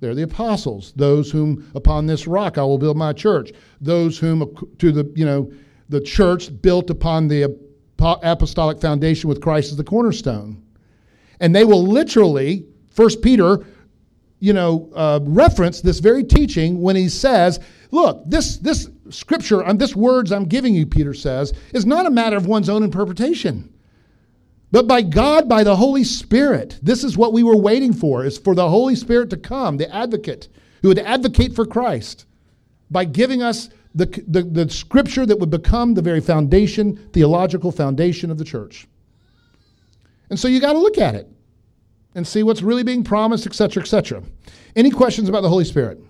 [0.00, 3.50] They're the apostles, those whom upon this rock I will build my church.
[3.80, 5.52] Those whom to the you know
[5.88, 7.58] the church built upon the
[8.00, 10.62] apostolic foundation with Christ as the cornerstone.
[11.40, 13.64] And they will literally, First Peter,
[14.40, 19.78] you know, uh, reference this very teaching when he says, look, this, this scripture, and
[19.78, 23.72] this words I'm giving you, Peter says, is not a matter of one's own interpretation.
[24.70, 28.38] But by God, by the Holy Spirit, this is what we were waiting for, is
[28.38, 30.48] for the Holy Spirit to come, the advocate,
[30.82, 32.26] who would advocate for Christ
[32.90, 38.30] by giving us the, the, the scripture that would become the very foundation, theological foundation
[38.30, 38.86] of the church.
[40.30, 41.28] And so you got to look at it
[42.14, 44.22] and see what's really being promised, etc., etc.
[44.76, 46.00] Any questions about the Holy Spirit?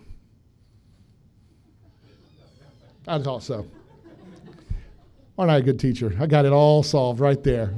[3.06, 3.66] I thought so.
[5.38, 6.14] Aren't I a good teacher?
[6.20, 7.72] I got it all solved right there.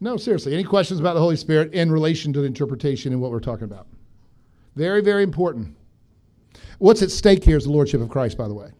[0.00, 0.54] No, seriously.
[0.54, 3.64] Any questions about the Holy Spirit in relation to the interpretation and what we're talking
[3.64, 3.88] about?
[4.76, 5.74] Very, very important.
[6.78, 8.70] What's at stake here is the Lordship of Christ, by the way.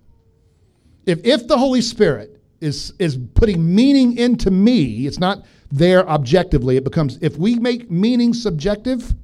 [1.06, 6.76] If, if the Holy Spirit is, is putting meaning into me, it's not there objectively.
[6.76, 9.14] It becomes, if we make meaning subjective,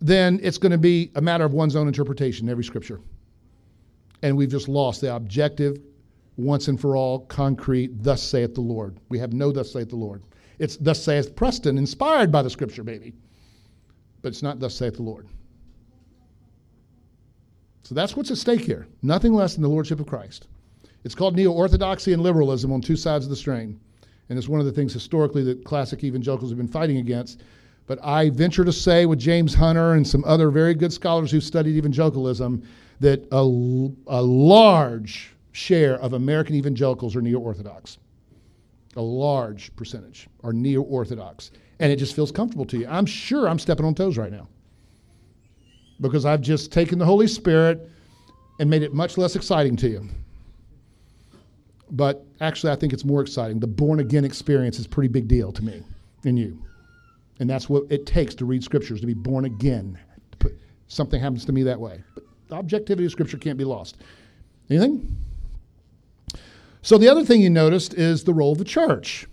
[0.00, 3.00] then it's going to be a matter of one's own interpretation in every scripture.
[4.22, 5.78] And we've just lost the objective,
[6.36, 8.98] once and for all, concrete, thus saith the Lord.
[9.08, 10.22] We have no thus saith the Lord.
[10.58, 13.14] It's thus saith Preston, inspired by the scripture, maybe.
[14.22, 15.26] But it's not thus saith the Lord.
[17.92, 18.86] So that's what's at stake here.
[19.02, 20.46] Nothing less than the Lordship of Christ.
[21.04, 23.78] It's called neo orthodoxy and liberalism on two sides of the strain.
[24.30, 27.42] And it's one of the things historically that classic evangelicals have been fighting against.
[27.86, 31.38] But I venture to say, with James Hunter and some other very good scholars who
[31.38, 32.62] studied evangelicalism,
[33.00, 33.42] that a,
[34.06, 37.98] a large share of American evangelicals are neo orthodox.
[38.96, 41.50] A large percentage are neo orthodox.
[41.78, 42.86] And it just feels comfortable to you.
[42.86, 44.48] I'm sure I'm stepping on toes right now
[46.02, 47.88] because I've just taken the Holy Spirit
[48.60, 50.08] and made it much less exciting to you.
[51.90, 53.60] But actually, I think it's more exciting.
[53.60, 55.82] The born again experience is a pretty big deal to me
[56.24, 56.62] and you.
[57.38, 59.98] And that's what it takes to read scriptures, to be born again.
[60.38, 62.02] Put, something happens to me that way.
[62.14, 63.96] But the objectivity of scripture can't be lost.
[64.70, 65.16] Anything?
[66.82, 69.26] So the other thing you noticed is the role of the church.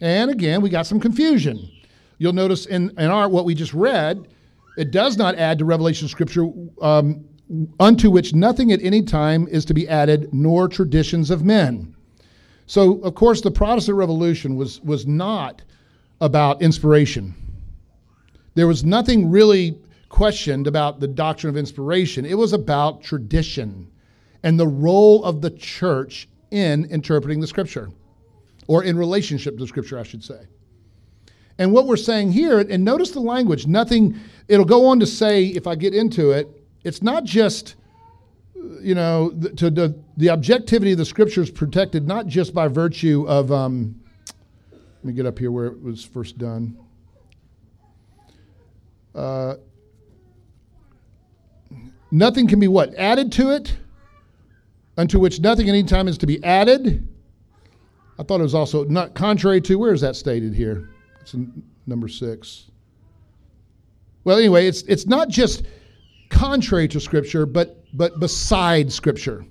[0.00, 1.70] And again, we got some confusion.
[2.18, 4.28] You'll notice in, in our what we just read,
[4.76, 6.46] it does not add to Revelation scripture
[6.80, 7.24] um,
[7.78, 11.94] unto which nothing at any time is to be added, nor traditions of men.
[12.66, 15.62] So, of course, the Protestant Revolution was, was not
[16.20, 17.34] about inspiration.
[18.54, 22.24] There was nothing really questioned about the doctrine of inspiration.
[22.24, 23.90] It was about tradition
[24.42, 27.90] and the role of the church in interpreting the scripture,
[28.66, 30.46] or in relationship to scripture, I should say.
[31.62, 35.44] And what we're saying here, and notice the language, nothing, it'll go on to say,
[35.44, 36.48] if I get into it,
[36.82, 37.76] it's not just,
[38.80, 43.24] you know, the, to the, the objectivity of the scriptures protected not just by virtue
[43.28, 43.94] of, um,
[44.72, 46.76] let me get up here where it was first done.
[49.14, 49.54] Uh,
[52.10, 52.92] nothing can be what?
[52.96, 53.76] Added to it?
[54.98, 57.06] Unto which nothing at any time is to be added.
[58.18, 59.76] I thought it was also not contrary to.
[59.76, 60.88] Where is that stated here?
[61.22, 61.34] It's
[61.86, 62.70] number six.
[64.24, 65.64] Well, anyway, it's it's not just
[66.28, 69.44] contrary to Scripture, but but beside Scripture.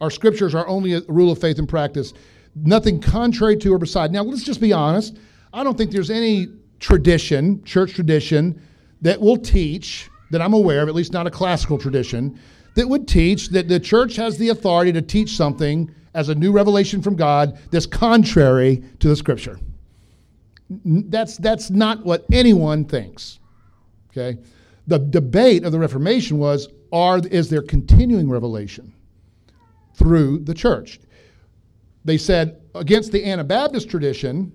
[0.00, 2.12] Our scriptures are only a rule of faith and practice.
[2.56, 4.12] Nothing contrary to or beside.
[4.12, 5.16] Now, let's just be honest.
[5.52, 6.48] I don't think there's any
[6.80, 8.60] tradition, church tradition,
[9.02, 12.38] that will teach, that I'm aware of, at least not a classical tradition,
[12.74, 16.52] that would teach that the church has the authority to teach something as a new
[16.52, 19.58] revelation from God that's contrary to the scripture.
[20.84, 23.38] That's, that's not what anyone thinks.
[24.10, 24.38] Okay?
[24.86, 28.94] The debate of the Reformation was are, is there continuing revelation
[29.94, 31.00] through the church?
[32.04, 34.52] They said against the Anabaptist tradition,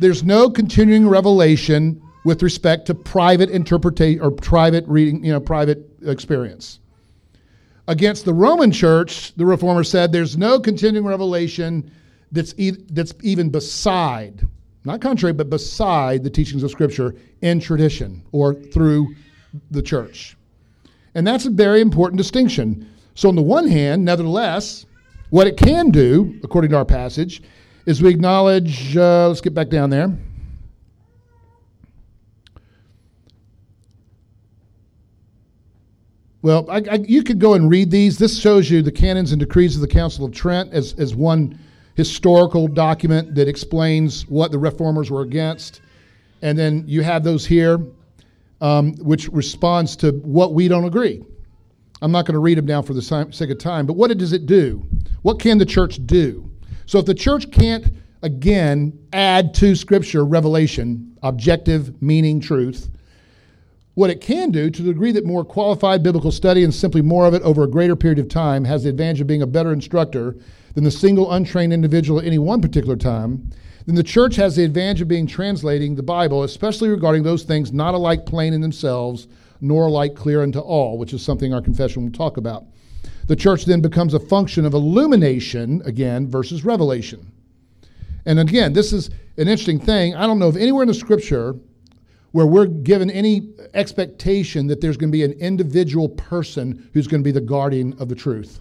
[0.00, 5.88] there's no continuing revelation with respect to private interpretation or private reading, you know, private
[6.04, 6.80] experience.
[7.88, 11.90] Against the Roman church, the reformer said there's no continuing revelation
[12.30, 14.46] that's, e- that's even beside,
[14.84, 19.14] not contrary, but beside the teachings of Scripture in tradition or through
[19.70, 20.36] the church.
[21.14, 22.88] And that's a very important distinction.
[23.14, 24.86] So, on the one hand, nevertheless,
[25.30, 27.42] what it can do, according to our passage,
[27.86, 30.16] is we acknowledge, uh, let's get back down there.
[36.42, 38.18] Well, I, I, you could go and read these.
[38.18, 41.58] This shows you the canons and decrees of the Council of Trent as, as one
[41.94, 45.80] historical document that explains what the reformers were against.
[46.40, 47.78] And then you have those here,
[48.60, 51.24] um, which responds to what we don't agree.
[52.00, 54.32] I'm not going to read them down for the sake of time, but what does
[54.32, 54.84] it do?
[55.22, 56.50] What can the church do?
[56.86, 57.86] So if the church can't,
[58.22, 62.90] again, add to Scripture revelation, objective meaning, truth,
[63.94, 67.26] what it can do, to the degree that more qualified biblical study and simply more
[67.26, 69.72] of it over a greater period of time has the advantage of being a better
[69.72, 70.34] instructor
[70.74, 73.50] than the single untrained individual at any one particular time,
[73.86, 77.72] then the church has the advantage of being translating the Bible, especially regarding those things
[77.72, 79.26] not alike plain in themselves,
[79.60, 82.64] nor alike clear unto all, which is something our confession will talk about.
[83.26, 87.30] The church then becomes a function of illumination, again, versus revelation.
[88.24, 90.14] And again, this is an interesting thing.
[90.14, 91.56] I don't know if anywhere in the scripture
[92.32, 97.22] where we're given any expectation that there's going to be an individual person who's going
[97.22, 98.60] to be the guardian of the truth.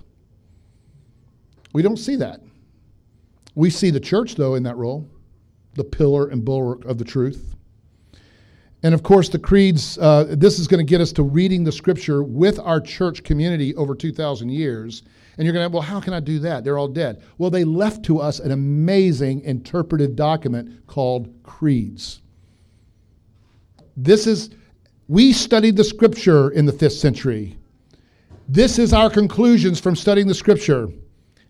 [1.73, 2.41] We don't see that.
[3.55, 5.09] We see the church, though, in that role,
[5.75, 7.55] the pillar and bulwark of the truth.
[8.83, 11.71] And of course, the creeds, uh, this is going to get us to reading the
[11.71, 15.03] scripture with our church community over 2,000 years.
[15.37, 16.63] And you're going to, well, how can I do that?
[16.63, 17.23] They're all dead.
[17.37, 22.20] Well, they left to us an amazing interpretive document called creeds.
[23.95, 24.49] This is,
[25.07, 27.57] we studied the scripture in the fifth century.
[28.47, 30.89] This is our conclusions from studying the scripture.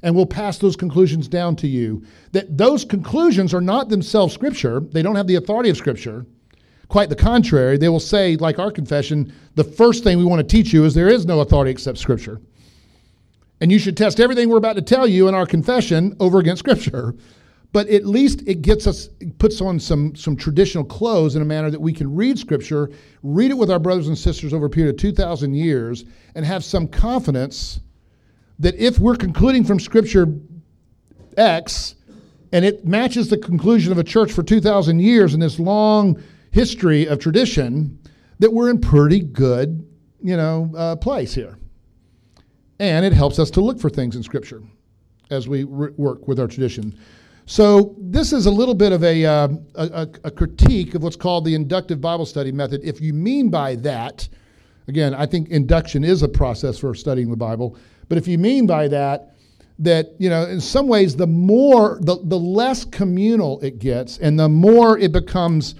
[0.03, 2.03] And we'll pass those conclusions down to you.
[2.31, 6.25] That those conclusions are not themselves scripture, they don't have the authority of scripture.
[6.87, 10.55] Quite the contrary, they will say, like our confession, the first thing we want to
[10.55, 12.41] teach you is there is no authority except scripture.
[13.61, 16.59] And you should test everything we're about to tell you in our confession over against
[16.59, 17.15] scripture
[17.73, 21.69] but at least it gets us puts on some some traditional clothes in a manner
[21.69, 22.89] that we can read scripture
[23.23, 26.05] read it with our brothers and sisters over a period of 2000 years
[26.35, 27.79] and have some confidence
[28.59, 30.27] that if we're concluding from scripture
[31.37, 31.95] x
[32.51, 37.07] and it matches the conclusion of a church for 2000 years in this long history
[37.07, 37.97] of tradition
[38.39, 39.87] that we're in pretty good
[40.21, 41.57] you know, uh, place here.
[42.79, 44.61] And it helps us to look for things in Scripture
[45.29, 46.97] as we re- work with our tradition.
[47.45, 51.43] So, this is a little bit of a, uh, a, a critique of what's called
[51.43, 52.81] the inductive Bible study method.
[52.83, 54.29] If you mean by that,
[54.87, 57.77] again, I think induction is a process for studying the Bible,
[58.09, 59.35] but if you mean by that,
[59.79, 64.39] that, you know, in some ways, the more, the, the less communal it gets, and
[64.39, 65.75] the more it becomes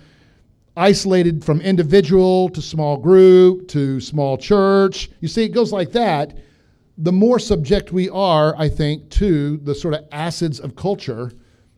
[0.76, 5.12] isolated from individual to small group to small church.
[5.20, 6.38] You see, it goes like that.
[6.98, 11.32] The more subject we are, I think, to the sort of acids of culture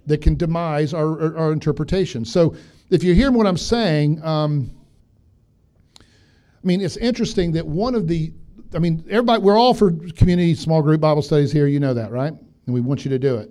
[0.06, 2.26] that can demise our, our, interpretation.
[2.26, 2.56] So,
[2.90, 4.70] if you hear what I'm saying, um,
[6.00, 6.04] I
[6.64, 8.34] mean, it's interesting that one of the,
[8.74, 11.68] I mean, everybody, we're all for community small group Bible studies here.
[11.68, 12.34] You know that, right?
[12.66, 13.50] And we want you to do it.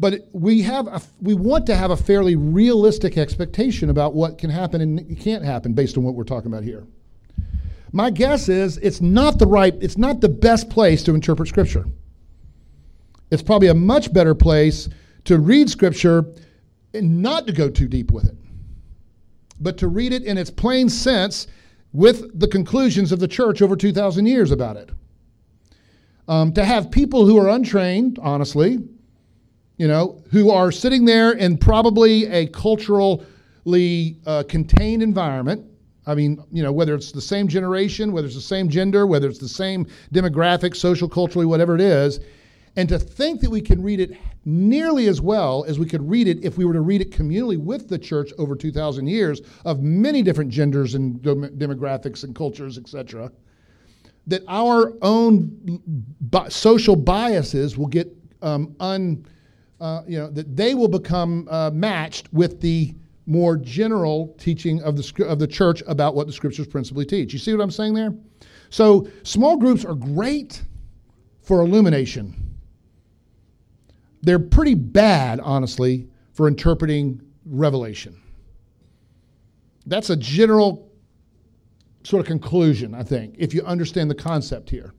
[0.00, 4.50] But we have a, we want to have a fairly realistic expectation about what can
[4.50, 6.86] happen and can't happen based on what we're talking about here.
[7.92, 11.86] My guess is it's not the right, it's not the best place to interpret Scripture.
[13.30, 14.88] It's probably a much better place
[15.28, 16.24] to read Scripture
[16.94, 18.34] and not to go too deep with it,
[19.60, 21.46] but to read it in its plain sense
[21.92, 24.88] with the conclusions of the church over 2,000 years about it.
[26.28, 28.78] Um, to have people who are untrained, honestly,
[29.76, 35.62] you know, who are sitting there in probably a culturally uh, contained environment.
[36.06, 39.28] I mean, you know, whether it's the same generation, whether it's the same gender, whether
[39.28, 42.18] it's the same demographic, social, culturally, whatever it is,
[42.76, 46.28] and to think that we can read it nearly as well as we could read
[46.28, 49.82] it if we were to read it communally with the church over 2,000 years of
[49.82, 53.30] many different genders and dem- demographics and cultures, etc.,
[54.26, 55.82] that our own
[56.20, 59.24] bi- social biases will get um, un
[59.80, 62.94] uh, you know, that they will become uh, matched with the
[63.26, 67.32] more general teaching of the, of the church about what the scriptures principally teach.
[67.32, 68.14] You see what I'm saying there?
[68.70, 70.62] So, small groups are great
[71.42, 72.47] for illumination.
[74.22, 78.20] They're pretty bad, honestly, for interpreting revelation.
[79.86, 80.90] That's a general
[82.04, 84.94] sort of conclusion, I think, if you understand the concept here.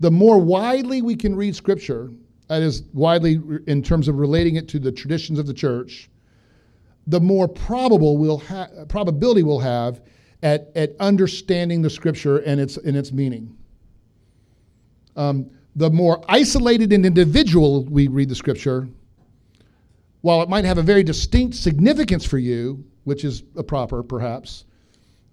[0.00, 2.10] The more widely we can read Scripture,
[2.48, 6.10] that is widely in terms of relating it to the traditions of the church,
[7.06, 10.02] the more probable we'll ha- probability we'll have
[10.42, 13.56] at, at understanding the scripture and its, and its meaning.
[15.16, 18.88] Um, the more isolated and individual we read the scripture,
[20.20, 24.64] while it might have a very distinct significance for you, which is a proper perhaps,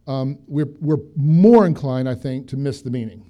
[0.07, 3.29] um, we're, we're more inclined, I think, to miss the meaning.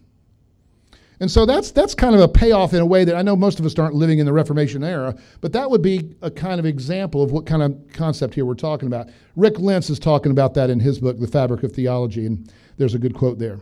[1.20, 3.60] And so that's that's kind of a payoff in a way that I know most
[3.60, 6.66] of us aren't living in the Reformation era, but that would be a kind of
[6.66, 9.10] example of what kind of concept here we're talking about.
[9.36, 12.96] Rick Lints is talking about that in his book, The Fabric of Theology, and there's
[12.96, 13.60] a good quote there.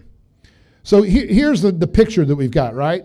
[0.84, 3.04] So he, here's the, the picture that we've got, right?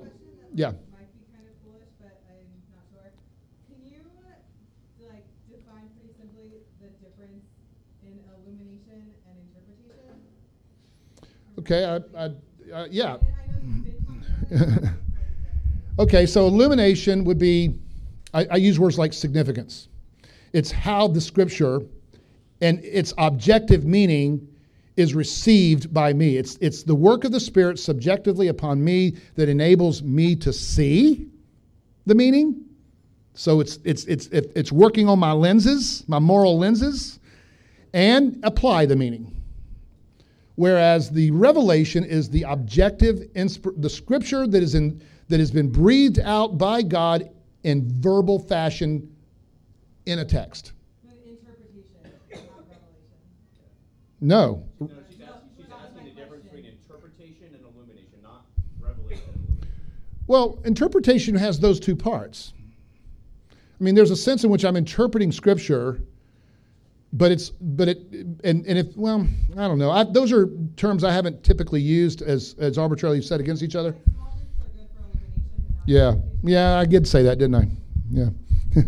[0.55, 0.71] Yeah.
[0.95, 3.11] Might be kind of foolish, but I'm not sure.
[3.67, 4.07] Can you
[5.03, 7.43] like define pretty simply the difference
[8.07, 10.15] in illumination and interpretation?
[11.59, 11.83] Okay.
[11.85, 12.31] I, I,
[12.73, 13.15] uh, yeah.
[13.15, 14.91] And I know you've been talking about it.
[15.97, 17.79] Okay, so illumination would be,
[18.33, 19.87] I, I, use words like significance.
[20.53, 21.83] It's how the scripture
[22.61, 24.49] and its objective meaning
[24.97, 26.37] is received by me.
[26.37, 31.29] It's, it's the work of the Spirit subjectively upon me that enables me to see
[32.07, 32.65] the meaning.
[33.35, 37.19] So it's, it's, it's, it's working on my lenses, my moral lenses,
[37.93, 39.43] and apply the meaning.
[40.57, 46.21] Whereas the revelation is the objective, the scripture that is in that has been breathed
[46.21, 47.31] out by God
[47.63, 49.11] in verbal fashion
[50.07, 50.73] in a text.
[51.03, 51.87] But interpretation,
[52.31, 52.79] not revelation.
[54.25, 54.65] No.
[54.81, 58.47] No, she's asking, she's asking the difference between interpretation and illumination, not
[58.81, 59.69] revelation illumination.
[60.27, 62.55] Well, interpretation has those two parts.
[63.53, 66.01] I mean, there's a sense in which I'm interpreting Scripture,
[67.13, 69.27] but it's but it and, and if well,
[69.59, 69.91] I don't know.
[69.91, 73.95] I, those are terms I haven't typically used as as arbitrarily set against each other.
[74.15, 77.57] Small groups are good for illumination, but not Yeah, yeah, I did say that, didn't
[77.57, 77.69] I?
[78.11, 78.31] Yeah.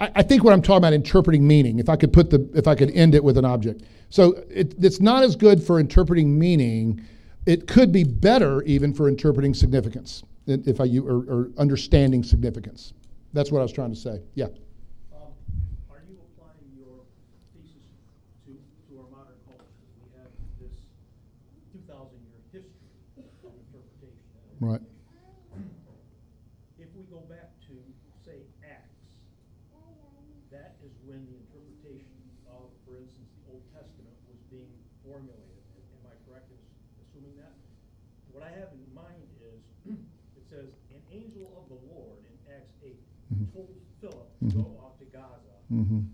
[0.00, 1.78] I, I think what I'm talking about interpreting meaning.
[1.78, 3.82] If I could put the, if I could end it with an object.
[4.12, 7.02] So it, it's not as good for interpreting meaning.
[7.46, 12.92] It could be better even for interpreting significance, if I or, or understanding significance.
[13.32, 14.20] That's what I was trying to say.
[14.34, 14.52] Yeah.
[15.16, 15.32] Um,
[15.88, 17.00] Are you applying your
[17.56, 17.88] thesis
[18.44, 19.64] to, to our modern culture?
[20.04, 20.28] We have
[20.60, 20.76] this
[21.72, 24.28] two thousand year history of interpretation.
[24.60, 24.84] Right.
[26.76, 27.74] If we go back to,
[28.28, 29.08] say, Acts,
[30.52, 32.12] that is when the interpretation
[32.46, 34.70] of, for instance, the Old Testament was being
[35.02, 35.58] formulated.
[35.80, 36.60] Am I correct in
[37.00, 37.52] assuming assuming that.
[38.32, 39.60] What I have in mind is,
[40.36, 43.00] it says, an angel of the Lord in Acts eight
[43.52, 43.68] told
[44.00, 45.04] Philip to go off to
[45.72, 46.04] Mm-hmm.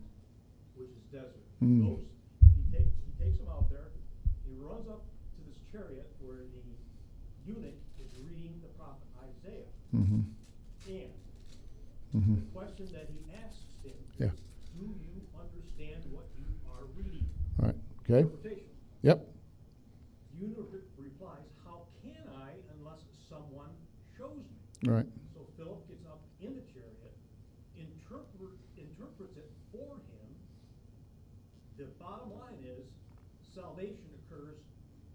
[0.79, 1.43] which is desert.
[1.63, 1.83] Mm.
[1.83, 2.07] Goes,
[2.55, 3.91] he takes, he takes him out there,
[4.47, 5.03] he runs up
[5.35, 6.63] to this chariot where the
[7.45, 9.67] eunuch is reading the prophet Isaiah.
[9.95, 10.23] Mm-hmm.
[10.89, 11.13] And
[12.17, 12.41] Mm-hmm.
[12.41, 14.33] the question that he asks him Yeah.
[14.33, 14.41] is,
[14.73, 17.29] do you understand what you are reading?
[17.61, 17.77] All right.
[18.01, 18.25] Okay.
[18.25, 18.73] Interpretation.
[19.05, 19.19] Yep.
[20.33, 23.69] The eunuch re- replies, how can I unless someone
[24.17, 24.89] shows me?
[24.89, 25.07] All right.
[25.37, 27.13] So Philip gets up in the chariot,
[27.77, 30.33] interpret, interprets it for him.
[31.79, 32.83] The bottom line is
[33.55, 34.59] salvation occurs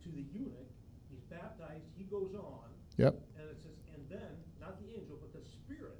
[0.03, 0.71] to the eunuch.
[1.11, 3.19] He's baptized, he goes on, Yep.
[3.37, 4.31] and it says, and then,
[4.63, 5.99] not the angel, but the spirit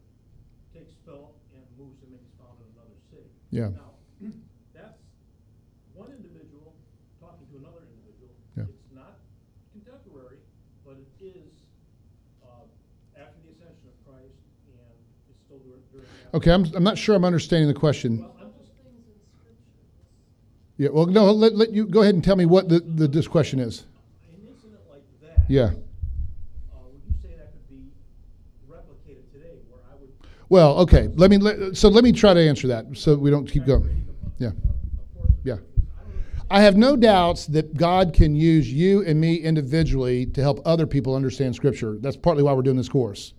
[0.73, 3.29] takes Philip and moves him and he's found in another city.
[3.51, 3.69] Yeah.
[3.75, 3.91] Now,
[4.73, 5.03] that's
[5.93, 6.73] one individual
[7.19, 8.31] talking to another individual.
[8.57, 8.71] Yeah.
[8.71, 9.19] It's not
[9.75, 10.39] contemporary,
[10.87, 11.53] but it is,
[12.41, 12.65] uh,
[13.19, 14.39] after the ascension of Christ
[14.71, 14.95] and
[15.29, 15.83] it's still during,
[16.33, 16.51] Okay.
[16.51, 18.19] I'm, I'm not sure I'm understanding the question.
[18.23, 18.32] Well,
[20.77, 20.89] Yeah.
[20.91, 21.31] Well, no.
[21.31, 23.85] Let, let you go ahead and tell me what the, the this question is.
[24.29, 25.43] an incident like that.
[25.47, 25.63] Yeah.
[25.63, 25.69] Uh,
[26.91, 27.83] would you say that could be
[28.69, 30.09] replicated today where I would.
[30.49, 31.09] Well, okay.
[31.15, 31.37] Let me.
[31.37, 34.05] Let, so let me try to answer that, so we don't keep going.
[34.39, 34.47] Yeah.
[34.47, 34.53] a- a
[35.19, 35.57] portion of Yeah.
[36.49, 36.57] I.
[36.59, 40.87] I have no doubts that God can use you and me individually to help other
[40.87, 41.97] people understand Scripture.
[41.99, 43.33] That's partly why we're doing this course.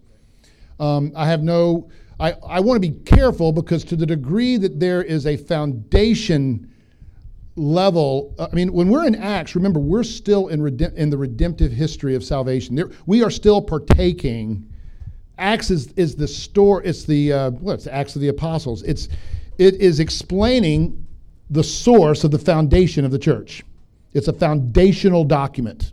[0.80, 4.80] Um, I have no, I, I want to be careful because to the degree that
[4.80, 6.68] there is a foundation
[7.56, 11.72] level, uh, I mean, when we're in Acts, remember, we're still in, in the redemptive
[11.72, 12.74] history of salvation.
[12.74, 14.68] There, we are still partaking.
[15.38, 18.82] Acts is, is the store, it's the, uh, the Acts of the Apostles?
[18.82, 19.08] It's,
[19.58, 21.06] it is explaining
[21.50, 23.62] the source of the foundation of the church.
[24.14, 25.92] It's a foundational document.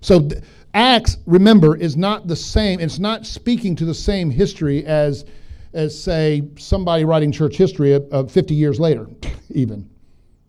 [0.00, 0.42] So th-
[0.74, 2.80] Acts, remember, is not the same.
[2.80, 5.24] It's not speaking to the same history as,
[5.72, 9.06] as say, somebody writing church history uh, 50 years later,
[9.50, 9.88] even.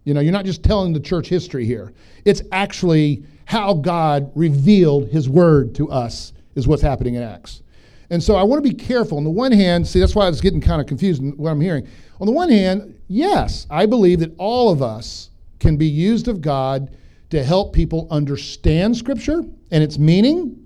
[0.04, 1.94] You know, you're not just telling the church history here.
[2.26, 7.62] It's actually how God revealed His Word to us is what's happening in Acts.
[8.10, 9.18] And so I want to be careful.
[9.18, 11.52] On the one hand, see, that's why I was getting kind of confused in what
[11.52, 11.88] I'm hearing.
[12.20, 15.30] On the one hand, yes, I believe that all of us
[15.60, 16.96] can be used of God
[17.30, 20.60] to help people understand Scripture and its meaning,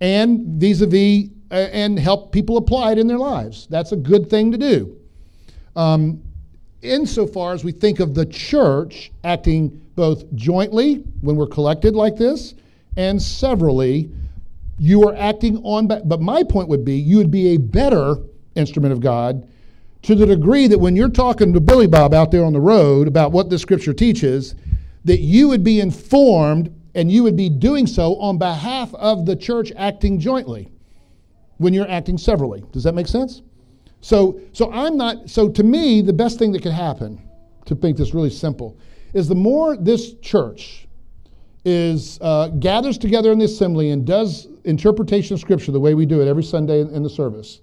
[0.00, 3.66] and vis-a-vis, uh, and help people apply it in their lives.
[3.68, 4.96] That's a good thing to do.
[5.74, 6.22] Um,
[6.82, 12.54] insofar as we think of the church acting both jointly when we're collected like this
[12.96, 14.10] and severally,
[14.78, 15.86] you are acting on.
[15.86, 18.16] But my point would be you would be a better
[18.54, 19.48] instrument of God
[20.02, 23.06] to the degree that when you're talking to Billy Bob out there on the road
[23.06, 24.54] about what the scripture teaches,
[25.04, 29.36] that you would be informed and you would be doing so on behalf of the
[29.36, 30.68] church acting jointly
[31.58, 32.62] when you're acting severally.
[32.72, 33.42] Does that make sense?
[34.02, 35.30] So, so I'm not.
[35.30, 37.22] So to me, the best thing that could happen,
[37.64, 38.76] to make this really simple,
[39.14, 40.88] is the more this church
[41.64, 46.04] is uh, gathers together in the assembly and does interpretation of Scripture the way we
[46.04, 47.60] do it every Sunday in, in the service,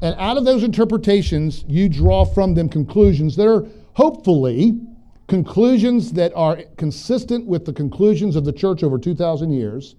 [0.00, 4.80] and out of those interpretations, you draw from them conclusions that are hopefully
[5.26, 9.96] conclusions that are consistent with the conclusions of the church over 2,000 years,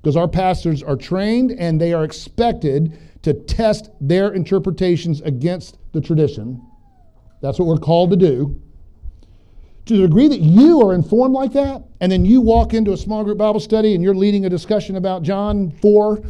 [0.00, 6.00] because our pastors are trained and they are expected to test their interpretations against the
[6.00, 6.60] tradition.
[7.40, 8.60] That's what we're called to do.
[9.86, 12.96] To the degree that you are informed like that, and then you walk into a
[12.96, 16.22] small group Bible study and you're leading a discussion about John 4,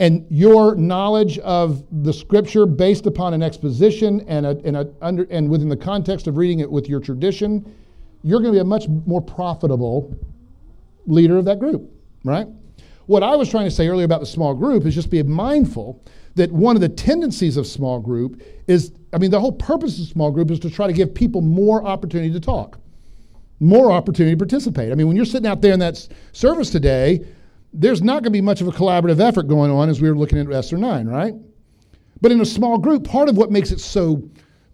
[0.00, 5.26] and your knowledge of the scripture based upon an exposition and, a, and, a under,
[5.30, 7.74] and within the context of reading it with your tradition,
[8.22, 10.16] you're going to be a much more profitable
[11.06, 11.90] leader of that group,
[12.24, 12.46] right?
[13.08, 16.04] What I was trying to say earlier about the small group is just be mindful
[16.34, 20.06] that one of the tendencies of small group is, I mean, the whole purpose of
[20.08, 22.78] small group is to try to give people more opportunity to talk,
[23.60, 24.92] more opportunity to participate.
[24.92, 27.24] I mean, when you're sitting out there in that service today,
[27.72, 30.16] there's not going to be much of a collaborative effort going on as we were
[30.16, 31.32] looking at Esther 9, right?
[32.20, 34.28] But in a small group, part of what makes it so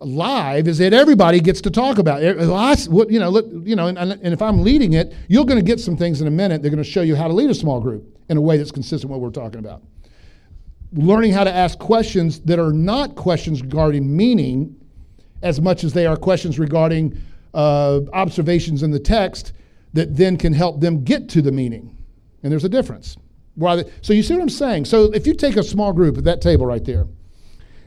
[0.07, 2.36] live is that everybody gets to talk about it.
[2.38, 5.96] You know, you know, and, and if I'm leading it, you're going to get some
[5.96, 6.62] things in a minute.
[6.62, 8.70] They're going to show you how to lead a small group in a way that's
[8.70, 9.82] consistent with what we're talking about.
[10.92, 14.76] Learning how to ask questions that are not questions regarding meaning
[15.42, 17.20] as much as they are questions regarding
[17.52, 19.52] uh, observations in the text
[19.92, 21.96] that then can help them get to the meaning.
[22.42, 23.16] And there's a difference.
[24.02, 24.86] So you see what I'm saying?
[24.86, 27.07] So if you take a small group at that table right there,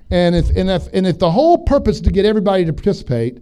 [0.09, 3.39] and if, and if, and if the whole purpose is to get everybody to participate,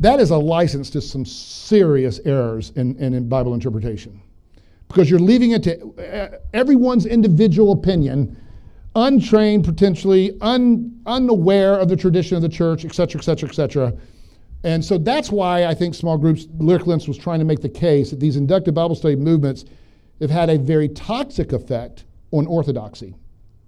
[0.00, 4.20] that is a license to some serious errors in, in, in Bible interpretation.
[4.90, 8.36] because you're leaving it to uh, everyone's individual opinion,
[8.96, 13.54] untrained, potentially un, unaware of the tradition of the church, et cetera, et cetera, et
[13.54, 13.92] cetera.
[14.64, 18.10] And so that's why I think small groups, Lyric was trying to make the case
[18.10, 19.64] that these inductive Bible study movements
[20.20, 23.14] have had a very toxic effect on orthodoxy.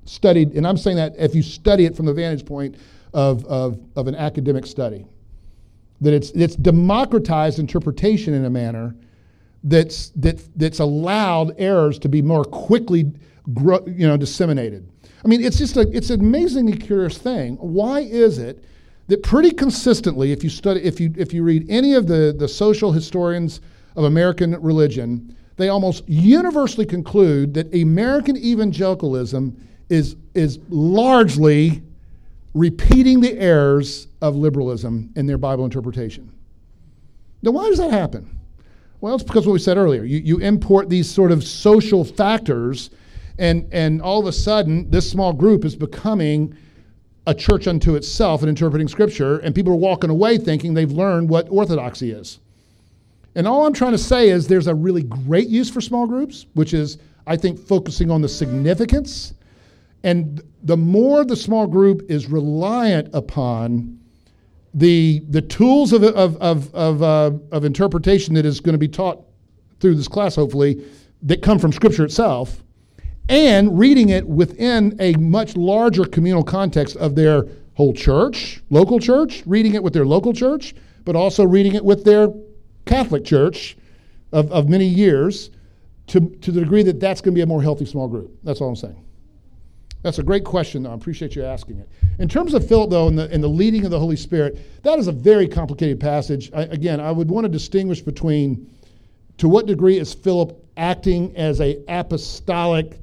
[0.04, 2.76] Studied, and I'm saying that if you study it from the vantage point
[3.14, 5.06] of, of, of an academic study,
[6.00, 8.94] that it's, it's democratized interpretation in a manner
[9.64, 13.12] that's, that, that's allowed errors to be more quickly
[13.54, 14.88] gro- you know, disseminated.
[15.24, 17.54] I mean, it's just a, it's an amazingly curious thing.
[17.56, 18.64] Why is it
[19.06, 22.48] that pretty consistently, if you study, if you, if you read any of the, the
[22.48, 23.60] social historians
[23.94, 29.56] of American religion, they almost universally conclude that American evangelicalism
[29.92, 31.82] is, is largely
[32.54, 36.32] repeating the errors of liberalism in their Bible interpretation.
[37.42, 38.38] Now, why does that happen?
[39.02, 40.04] Well, it's because what we said earlier.
[40.04, 42.88] You, you import these sort of social factors,
[43.38, 46.56] and, and all of a sudden, this small group is becoming
[47.26, 51.28] a church unto itself in interpreting Scripture, and people are walking away thinking they've learned
[51.28, 52.40] what orthodoxy is.
[53.34, 56.46] And all I'm trying to say is there's a really great use for small groups,
[56.54, 59.34] which is, I think, focusing on the significance.
[60.04, 63.98] And the more the small group is reliant upon
[64.74, 68.88] the, the tools of, of, of, of, uh, of interpretation that is going to be
[68.88, 69.22] taught
[69.80, 70.84] through this class, hopefully,
[71.22, 72.62] that come from Scripture itself,
[73.28, 79.42] and reading it within a much larger communal context of their whole church, local church,
[79.46, 80.74] reading it with their local church,
[81.04, 82.28] but also reading it with their
[82.86, 83.76] Catholic church
[84.32, 85.50] of, of many years
[86.08, 88.36] to, to the degree that that's going to be a more healthy small group.
[88.42, 89.02] That's all I'm saying.
[90.02, 90.90] That's a great question, though.
[90.90, 91.88] I appreciate you asking it.
[92.18, 94.98] In terms of Philip, though, and the, and the leading of the Holy Spirit, that
[94.98, 96.50] is a very complicated passage.
[96.52, 98.68] I, again, I would want to distinguish between
[99.38, 102.98] to what degree is Philip acting as a apostolic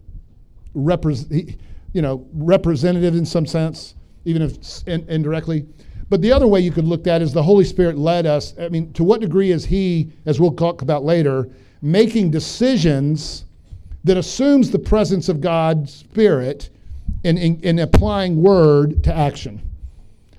[0.75, 1.57] repres-
[1.93, 3.95] you know, representative in some sense,
[4.25, 5.65] even if in, indirectly.
[6.09, 8.53] But the other way you could look at is the Holy Spirit led us.
[8.59, 11.49] I mean, to what degree is He, as we'll talk about later,
[11.81, 13.45] making decisions
[14.03, 16.69] that assumes the presence of God's Spirit
[17.23, 19.61] in, in, in applying word to action?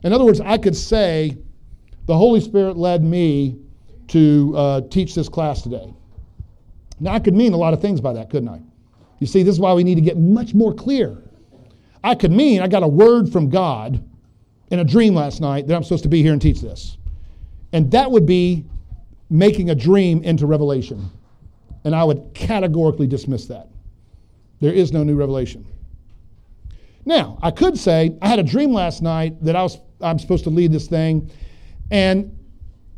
[0.02, 1.36] In other words, I could say,
[2.06, 3.58] the Holy Spirit led me
[4.08, 5.94] to uh, teach this class today.
[6.98, 8.60] Now, I could mean a lot of things by that, couldn't I?
[9.20, 11.16] You see, this is why we need to get much more clear.
[12.02, 14.02] I could mean I got a word from God
[14.70, 16.96] in a dream last night that I'm supposed to be here and teach this.
[17.72, 18.64] And that would be
[19.28, 21.10] making a dream into revelation.
[21.84, 23.68] And I would categorically dismiss that.
[24.60, 25.66] There is no new revelation.
[27.04, 30.44] Now, I could say I had a dream last night that I was I'm supposed
[30.44, 31.30] to lead this thing
[31.90, 32.36] and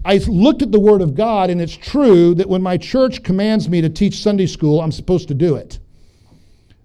[0.04, 3.68] I looked at the word of God and it's true that when my church commands
[3.68, 5.78] me to teach Sunday school, I'm supposed to do it.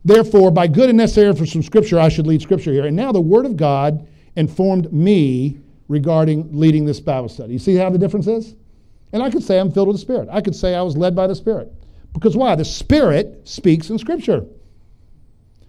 [0.06, 2.86] Therefore, by good and necessary for some scripture, I should lead scripture here.
[2.86, 7.54] And now the word of God informed me regarding leading this Bible study.
[7.54, 8.56] You see how the difference is?
[9.14, 10.30] And I could say I'm filled with the Spirit.
[10.32, 11.74] I could say I was led by the Spirit.
[12.14, 12.56] Because why?
[12.56, 14.46] The Spirit speaks in Scripture.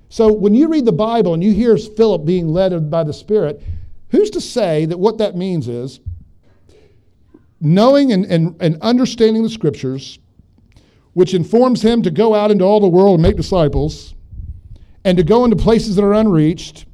[0.09, 3.63] So when you read the Bible and you hear Philip being led by the Spirit,
[4.11, 6.01] who's to say that what that means is
[7.61, 10.19] knowing and, and, and understanding the Scriptures,
[11.13, 14.15] which informs him to go out into all the world and make disciples,
[15.05, 16.87] and to go into places that are unreached,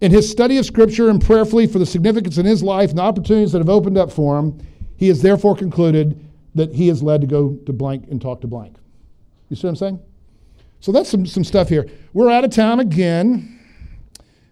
[0.00, 3.02] in his study of Scripture and prayerfully for the significance in his life and the
[3.02, 4.58] opportunities that have opened up for him,
[4.96, 6.18] he has therefore concluded
[6.54, 8.76] that he is led to go to blank and talk to blank.
[9.48, 10.00] You see what I'm saying?
[10.82, 11.88] So that's some, some stuff here.
[12.12, 13.60] We're out of town again.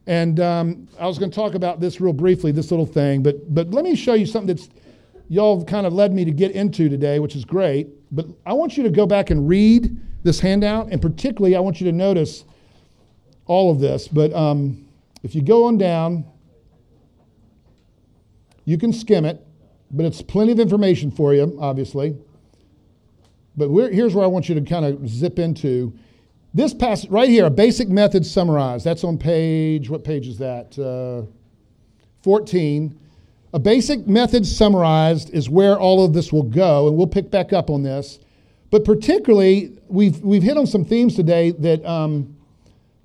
[0.06, 3.52] And um, I was going to talk about this real briefly, this little thing, but,
[3.52, 4.68] but let me show you something that's
[5.28, 7.88] y'all kind of led me to get into today, which is great.
[8.14, 11.80] But I want you to go back and read this handout, and particularly I want
[11.80, 12.44] you to notice
[13.46, 14.06] all of this.
[14.06, 14.88] But um,
[15.24, 16.24] if you go on down,
[18.64, 19.44] you can skim it,
[19.90, 22.16] but it's plenty of information for you, obviously.
[23.56, 25.92] But here's where I want you to kind of zip into.
[26.52, 28.84] This passage right here, a basic method summarized.
[28.84, 30.76] That's on page, what page is that?
[30.78, 31.30] Uh,
[32.22, 32.98] 14.
[33.52, 37.52] A basic method summarized is where all of this will go, and we'll pick back
[37.52, 38.18] up on this.
[38.70, 42.36] But particularly, we've, we've hit on some themes today that um,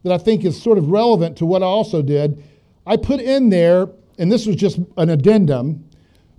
[0.05, 2.43] that I think is sort of relevant to what I also did.
[2.85, 3.87] I put in there,
[4.19, 5.83] and this was just an addendum,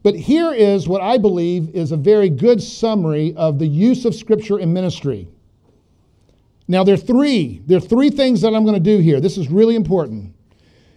[0.05, 4.15] but here is what I believe is a very good summary of the use of
[4.15, 5.27] Scripture in ministry.
[6.69, 7.63] Now, there are three.
[7.67, 9.21] There are three things that I'm going to do here.
[9.21, 10.35] This is really important.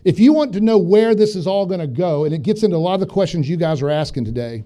[0.03, 2.63] If you want to know where this is all going to go, and it gets
[2.63, 4.63] into a lot of the questions you guys are asking today,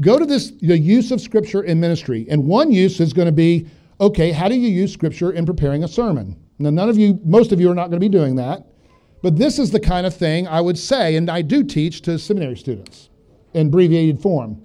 [0.00, 2.26] go to this the use of Scripture in ministry.
[2.28, 3.68] And one use is going to be
[3.98, 6.36] Okay, how do you use scripture in preparing a sermon?
[6.58, 8.66] Now, none of you, most of you are not going to be doing that,
[9.22, 12.18] but this is the kind of thing I would say, and I do teach to
[12.18, 13.08] seminary students
[13.54, 14.60] in abbreviated form.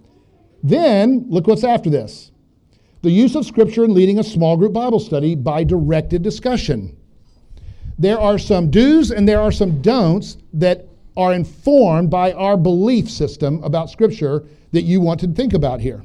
[0.64, 2.32] Then, look what's after this
[3.02, 6.96] the use of scripture in leading a small group Bible study by directed discussion.
[7.98, 10.88] There are some do's and there are some don'ts that
[11.18, 16.04] are informed by our belief system about scripture that you want to think about here.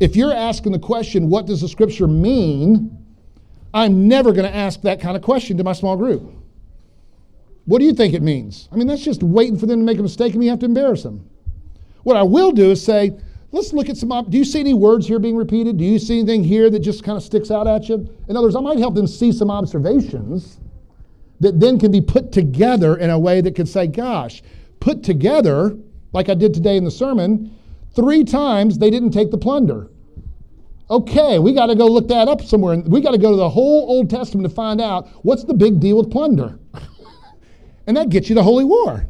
[0.00, 2.98] If you're asking the question, what does the scripture mean?
[3.72, 6.32] I'm never going to ask that kind of question to my small group.
[7.66, 8.68] What do you think it means?
[8.72, 10.66] I mean, that's just waiting for them to make a mistake and we have to
[10.66, 11.28] embarrass them.
[12.02, 13.12] What I will do is say,
[13.54, 14.12] let's look at some.
[14.12, 15.78] Op- do you see any words here being repeated?
[15.78, 18.08] Do you see anything here that just kind of sticks out at you?
[18.28, 20.58] In other words, I might help them see some observations
[21.40, 24.42] that then can be put together in a way that could say, gosh,
[24.80, 25.76] put together,
[26.12, 27.56] like I did today in the sermon,
[27.94, 29.88] three times they didn't take the plunder.
[30.90, 32.76] Okay, we got to go look that up somewhere.
[32.78, 35.80] We got to go to the whole Old Testament to find out what's the big
[35.80, 36.58] deal with plunder.
[37.86, 39.06] and that gets you to Holy War.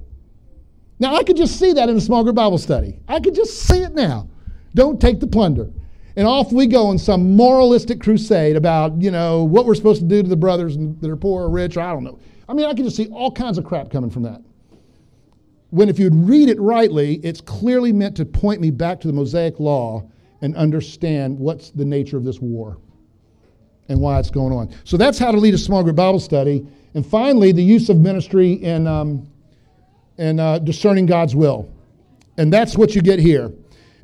[1.01, 3.01] Now, I could just see that in a small group Bible study.
[3.09, 4.29] I could just see it now.
[4.75, 5.71] Don't take the plunder.
[6.17, 10.07] And off we go on some moralistic crusade about, you know, what we're supposed to
[10.07, 12.19] do to the brothers that are poor or rich, or I don't know.
[12.49, 14.41] I mean, I can just see all kinds of crap coming from that.
[15.71, 19.13] When if you'd read it rightly, it's clearly meant to point me back to the
[19.13, 20.09] Mosaic law
[20.41, 22.77] and understand what's the nature of this war
[23.89, 24.73] and why it's going on.
[24.85, 26.67] So that's how to lead a small group Bible study.
[26.95, 29.29] And finally, the use of ministry in, um,
[30.17, 31.73] in uh, discerning God's will.
[32.37, 33.51] And that's what you get here.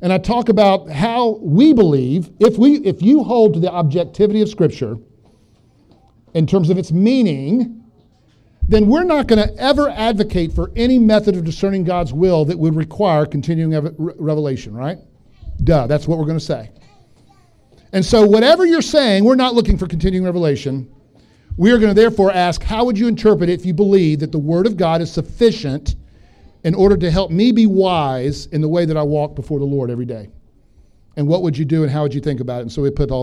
[0.01, 4.41] And I talk about how we believe, if, we, if you hold to the objectivity
[4.41, 4.97] of Scripture
[6.33, 7.83] in terms of its meaning,
[8.67, 12.57] then we're not going to ever advocate for any method of discerning God's will that
[12.57, 14.97] would require continuing re- revelation, right?
[15.63, 16.71] Duh, that's what we're going to say.
[17.93, 20.89] And so, whatever you're saying, we're not looking for continuing revelation.
[21.57, 24.31] We are going to therefore ask, how would you interpret it if you believe that
[24.31, 25.95] the Word of God is sufficient
[26.63, 29.65] in order to help me be wise in the way that I walk before the
[29.65, 30.29] Lord every day?
[31.17, 32.61] And what would you do and how would you think about it?
[32.63, 33.19] And so we put all.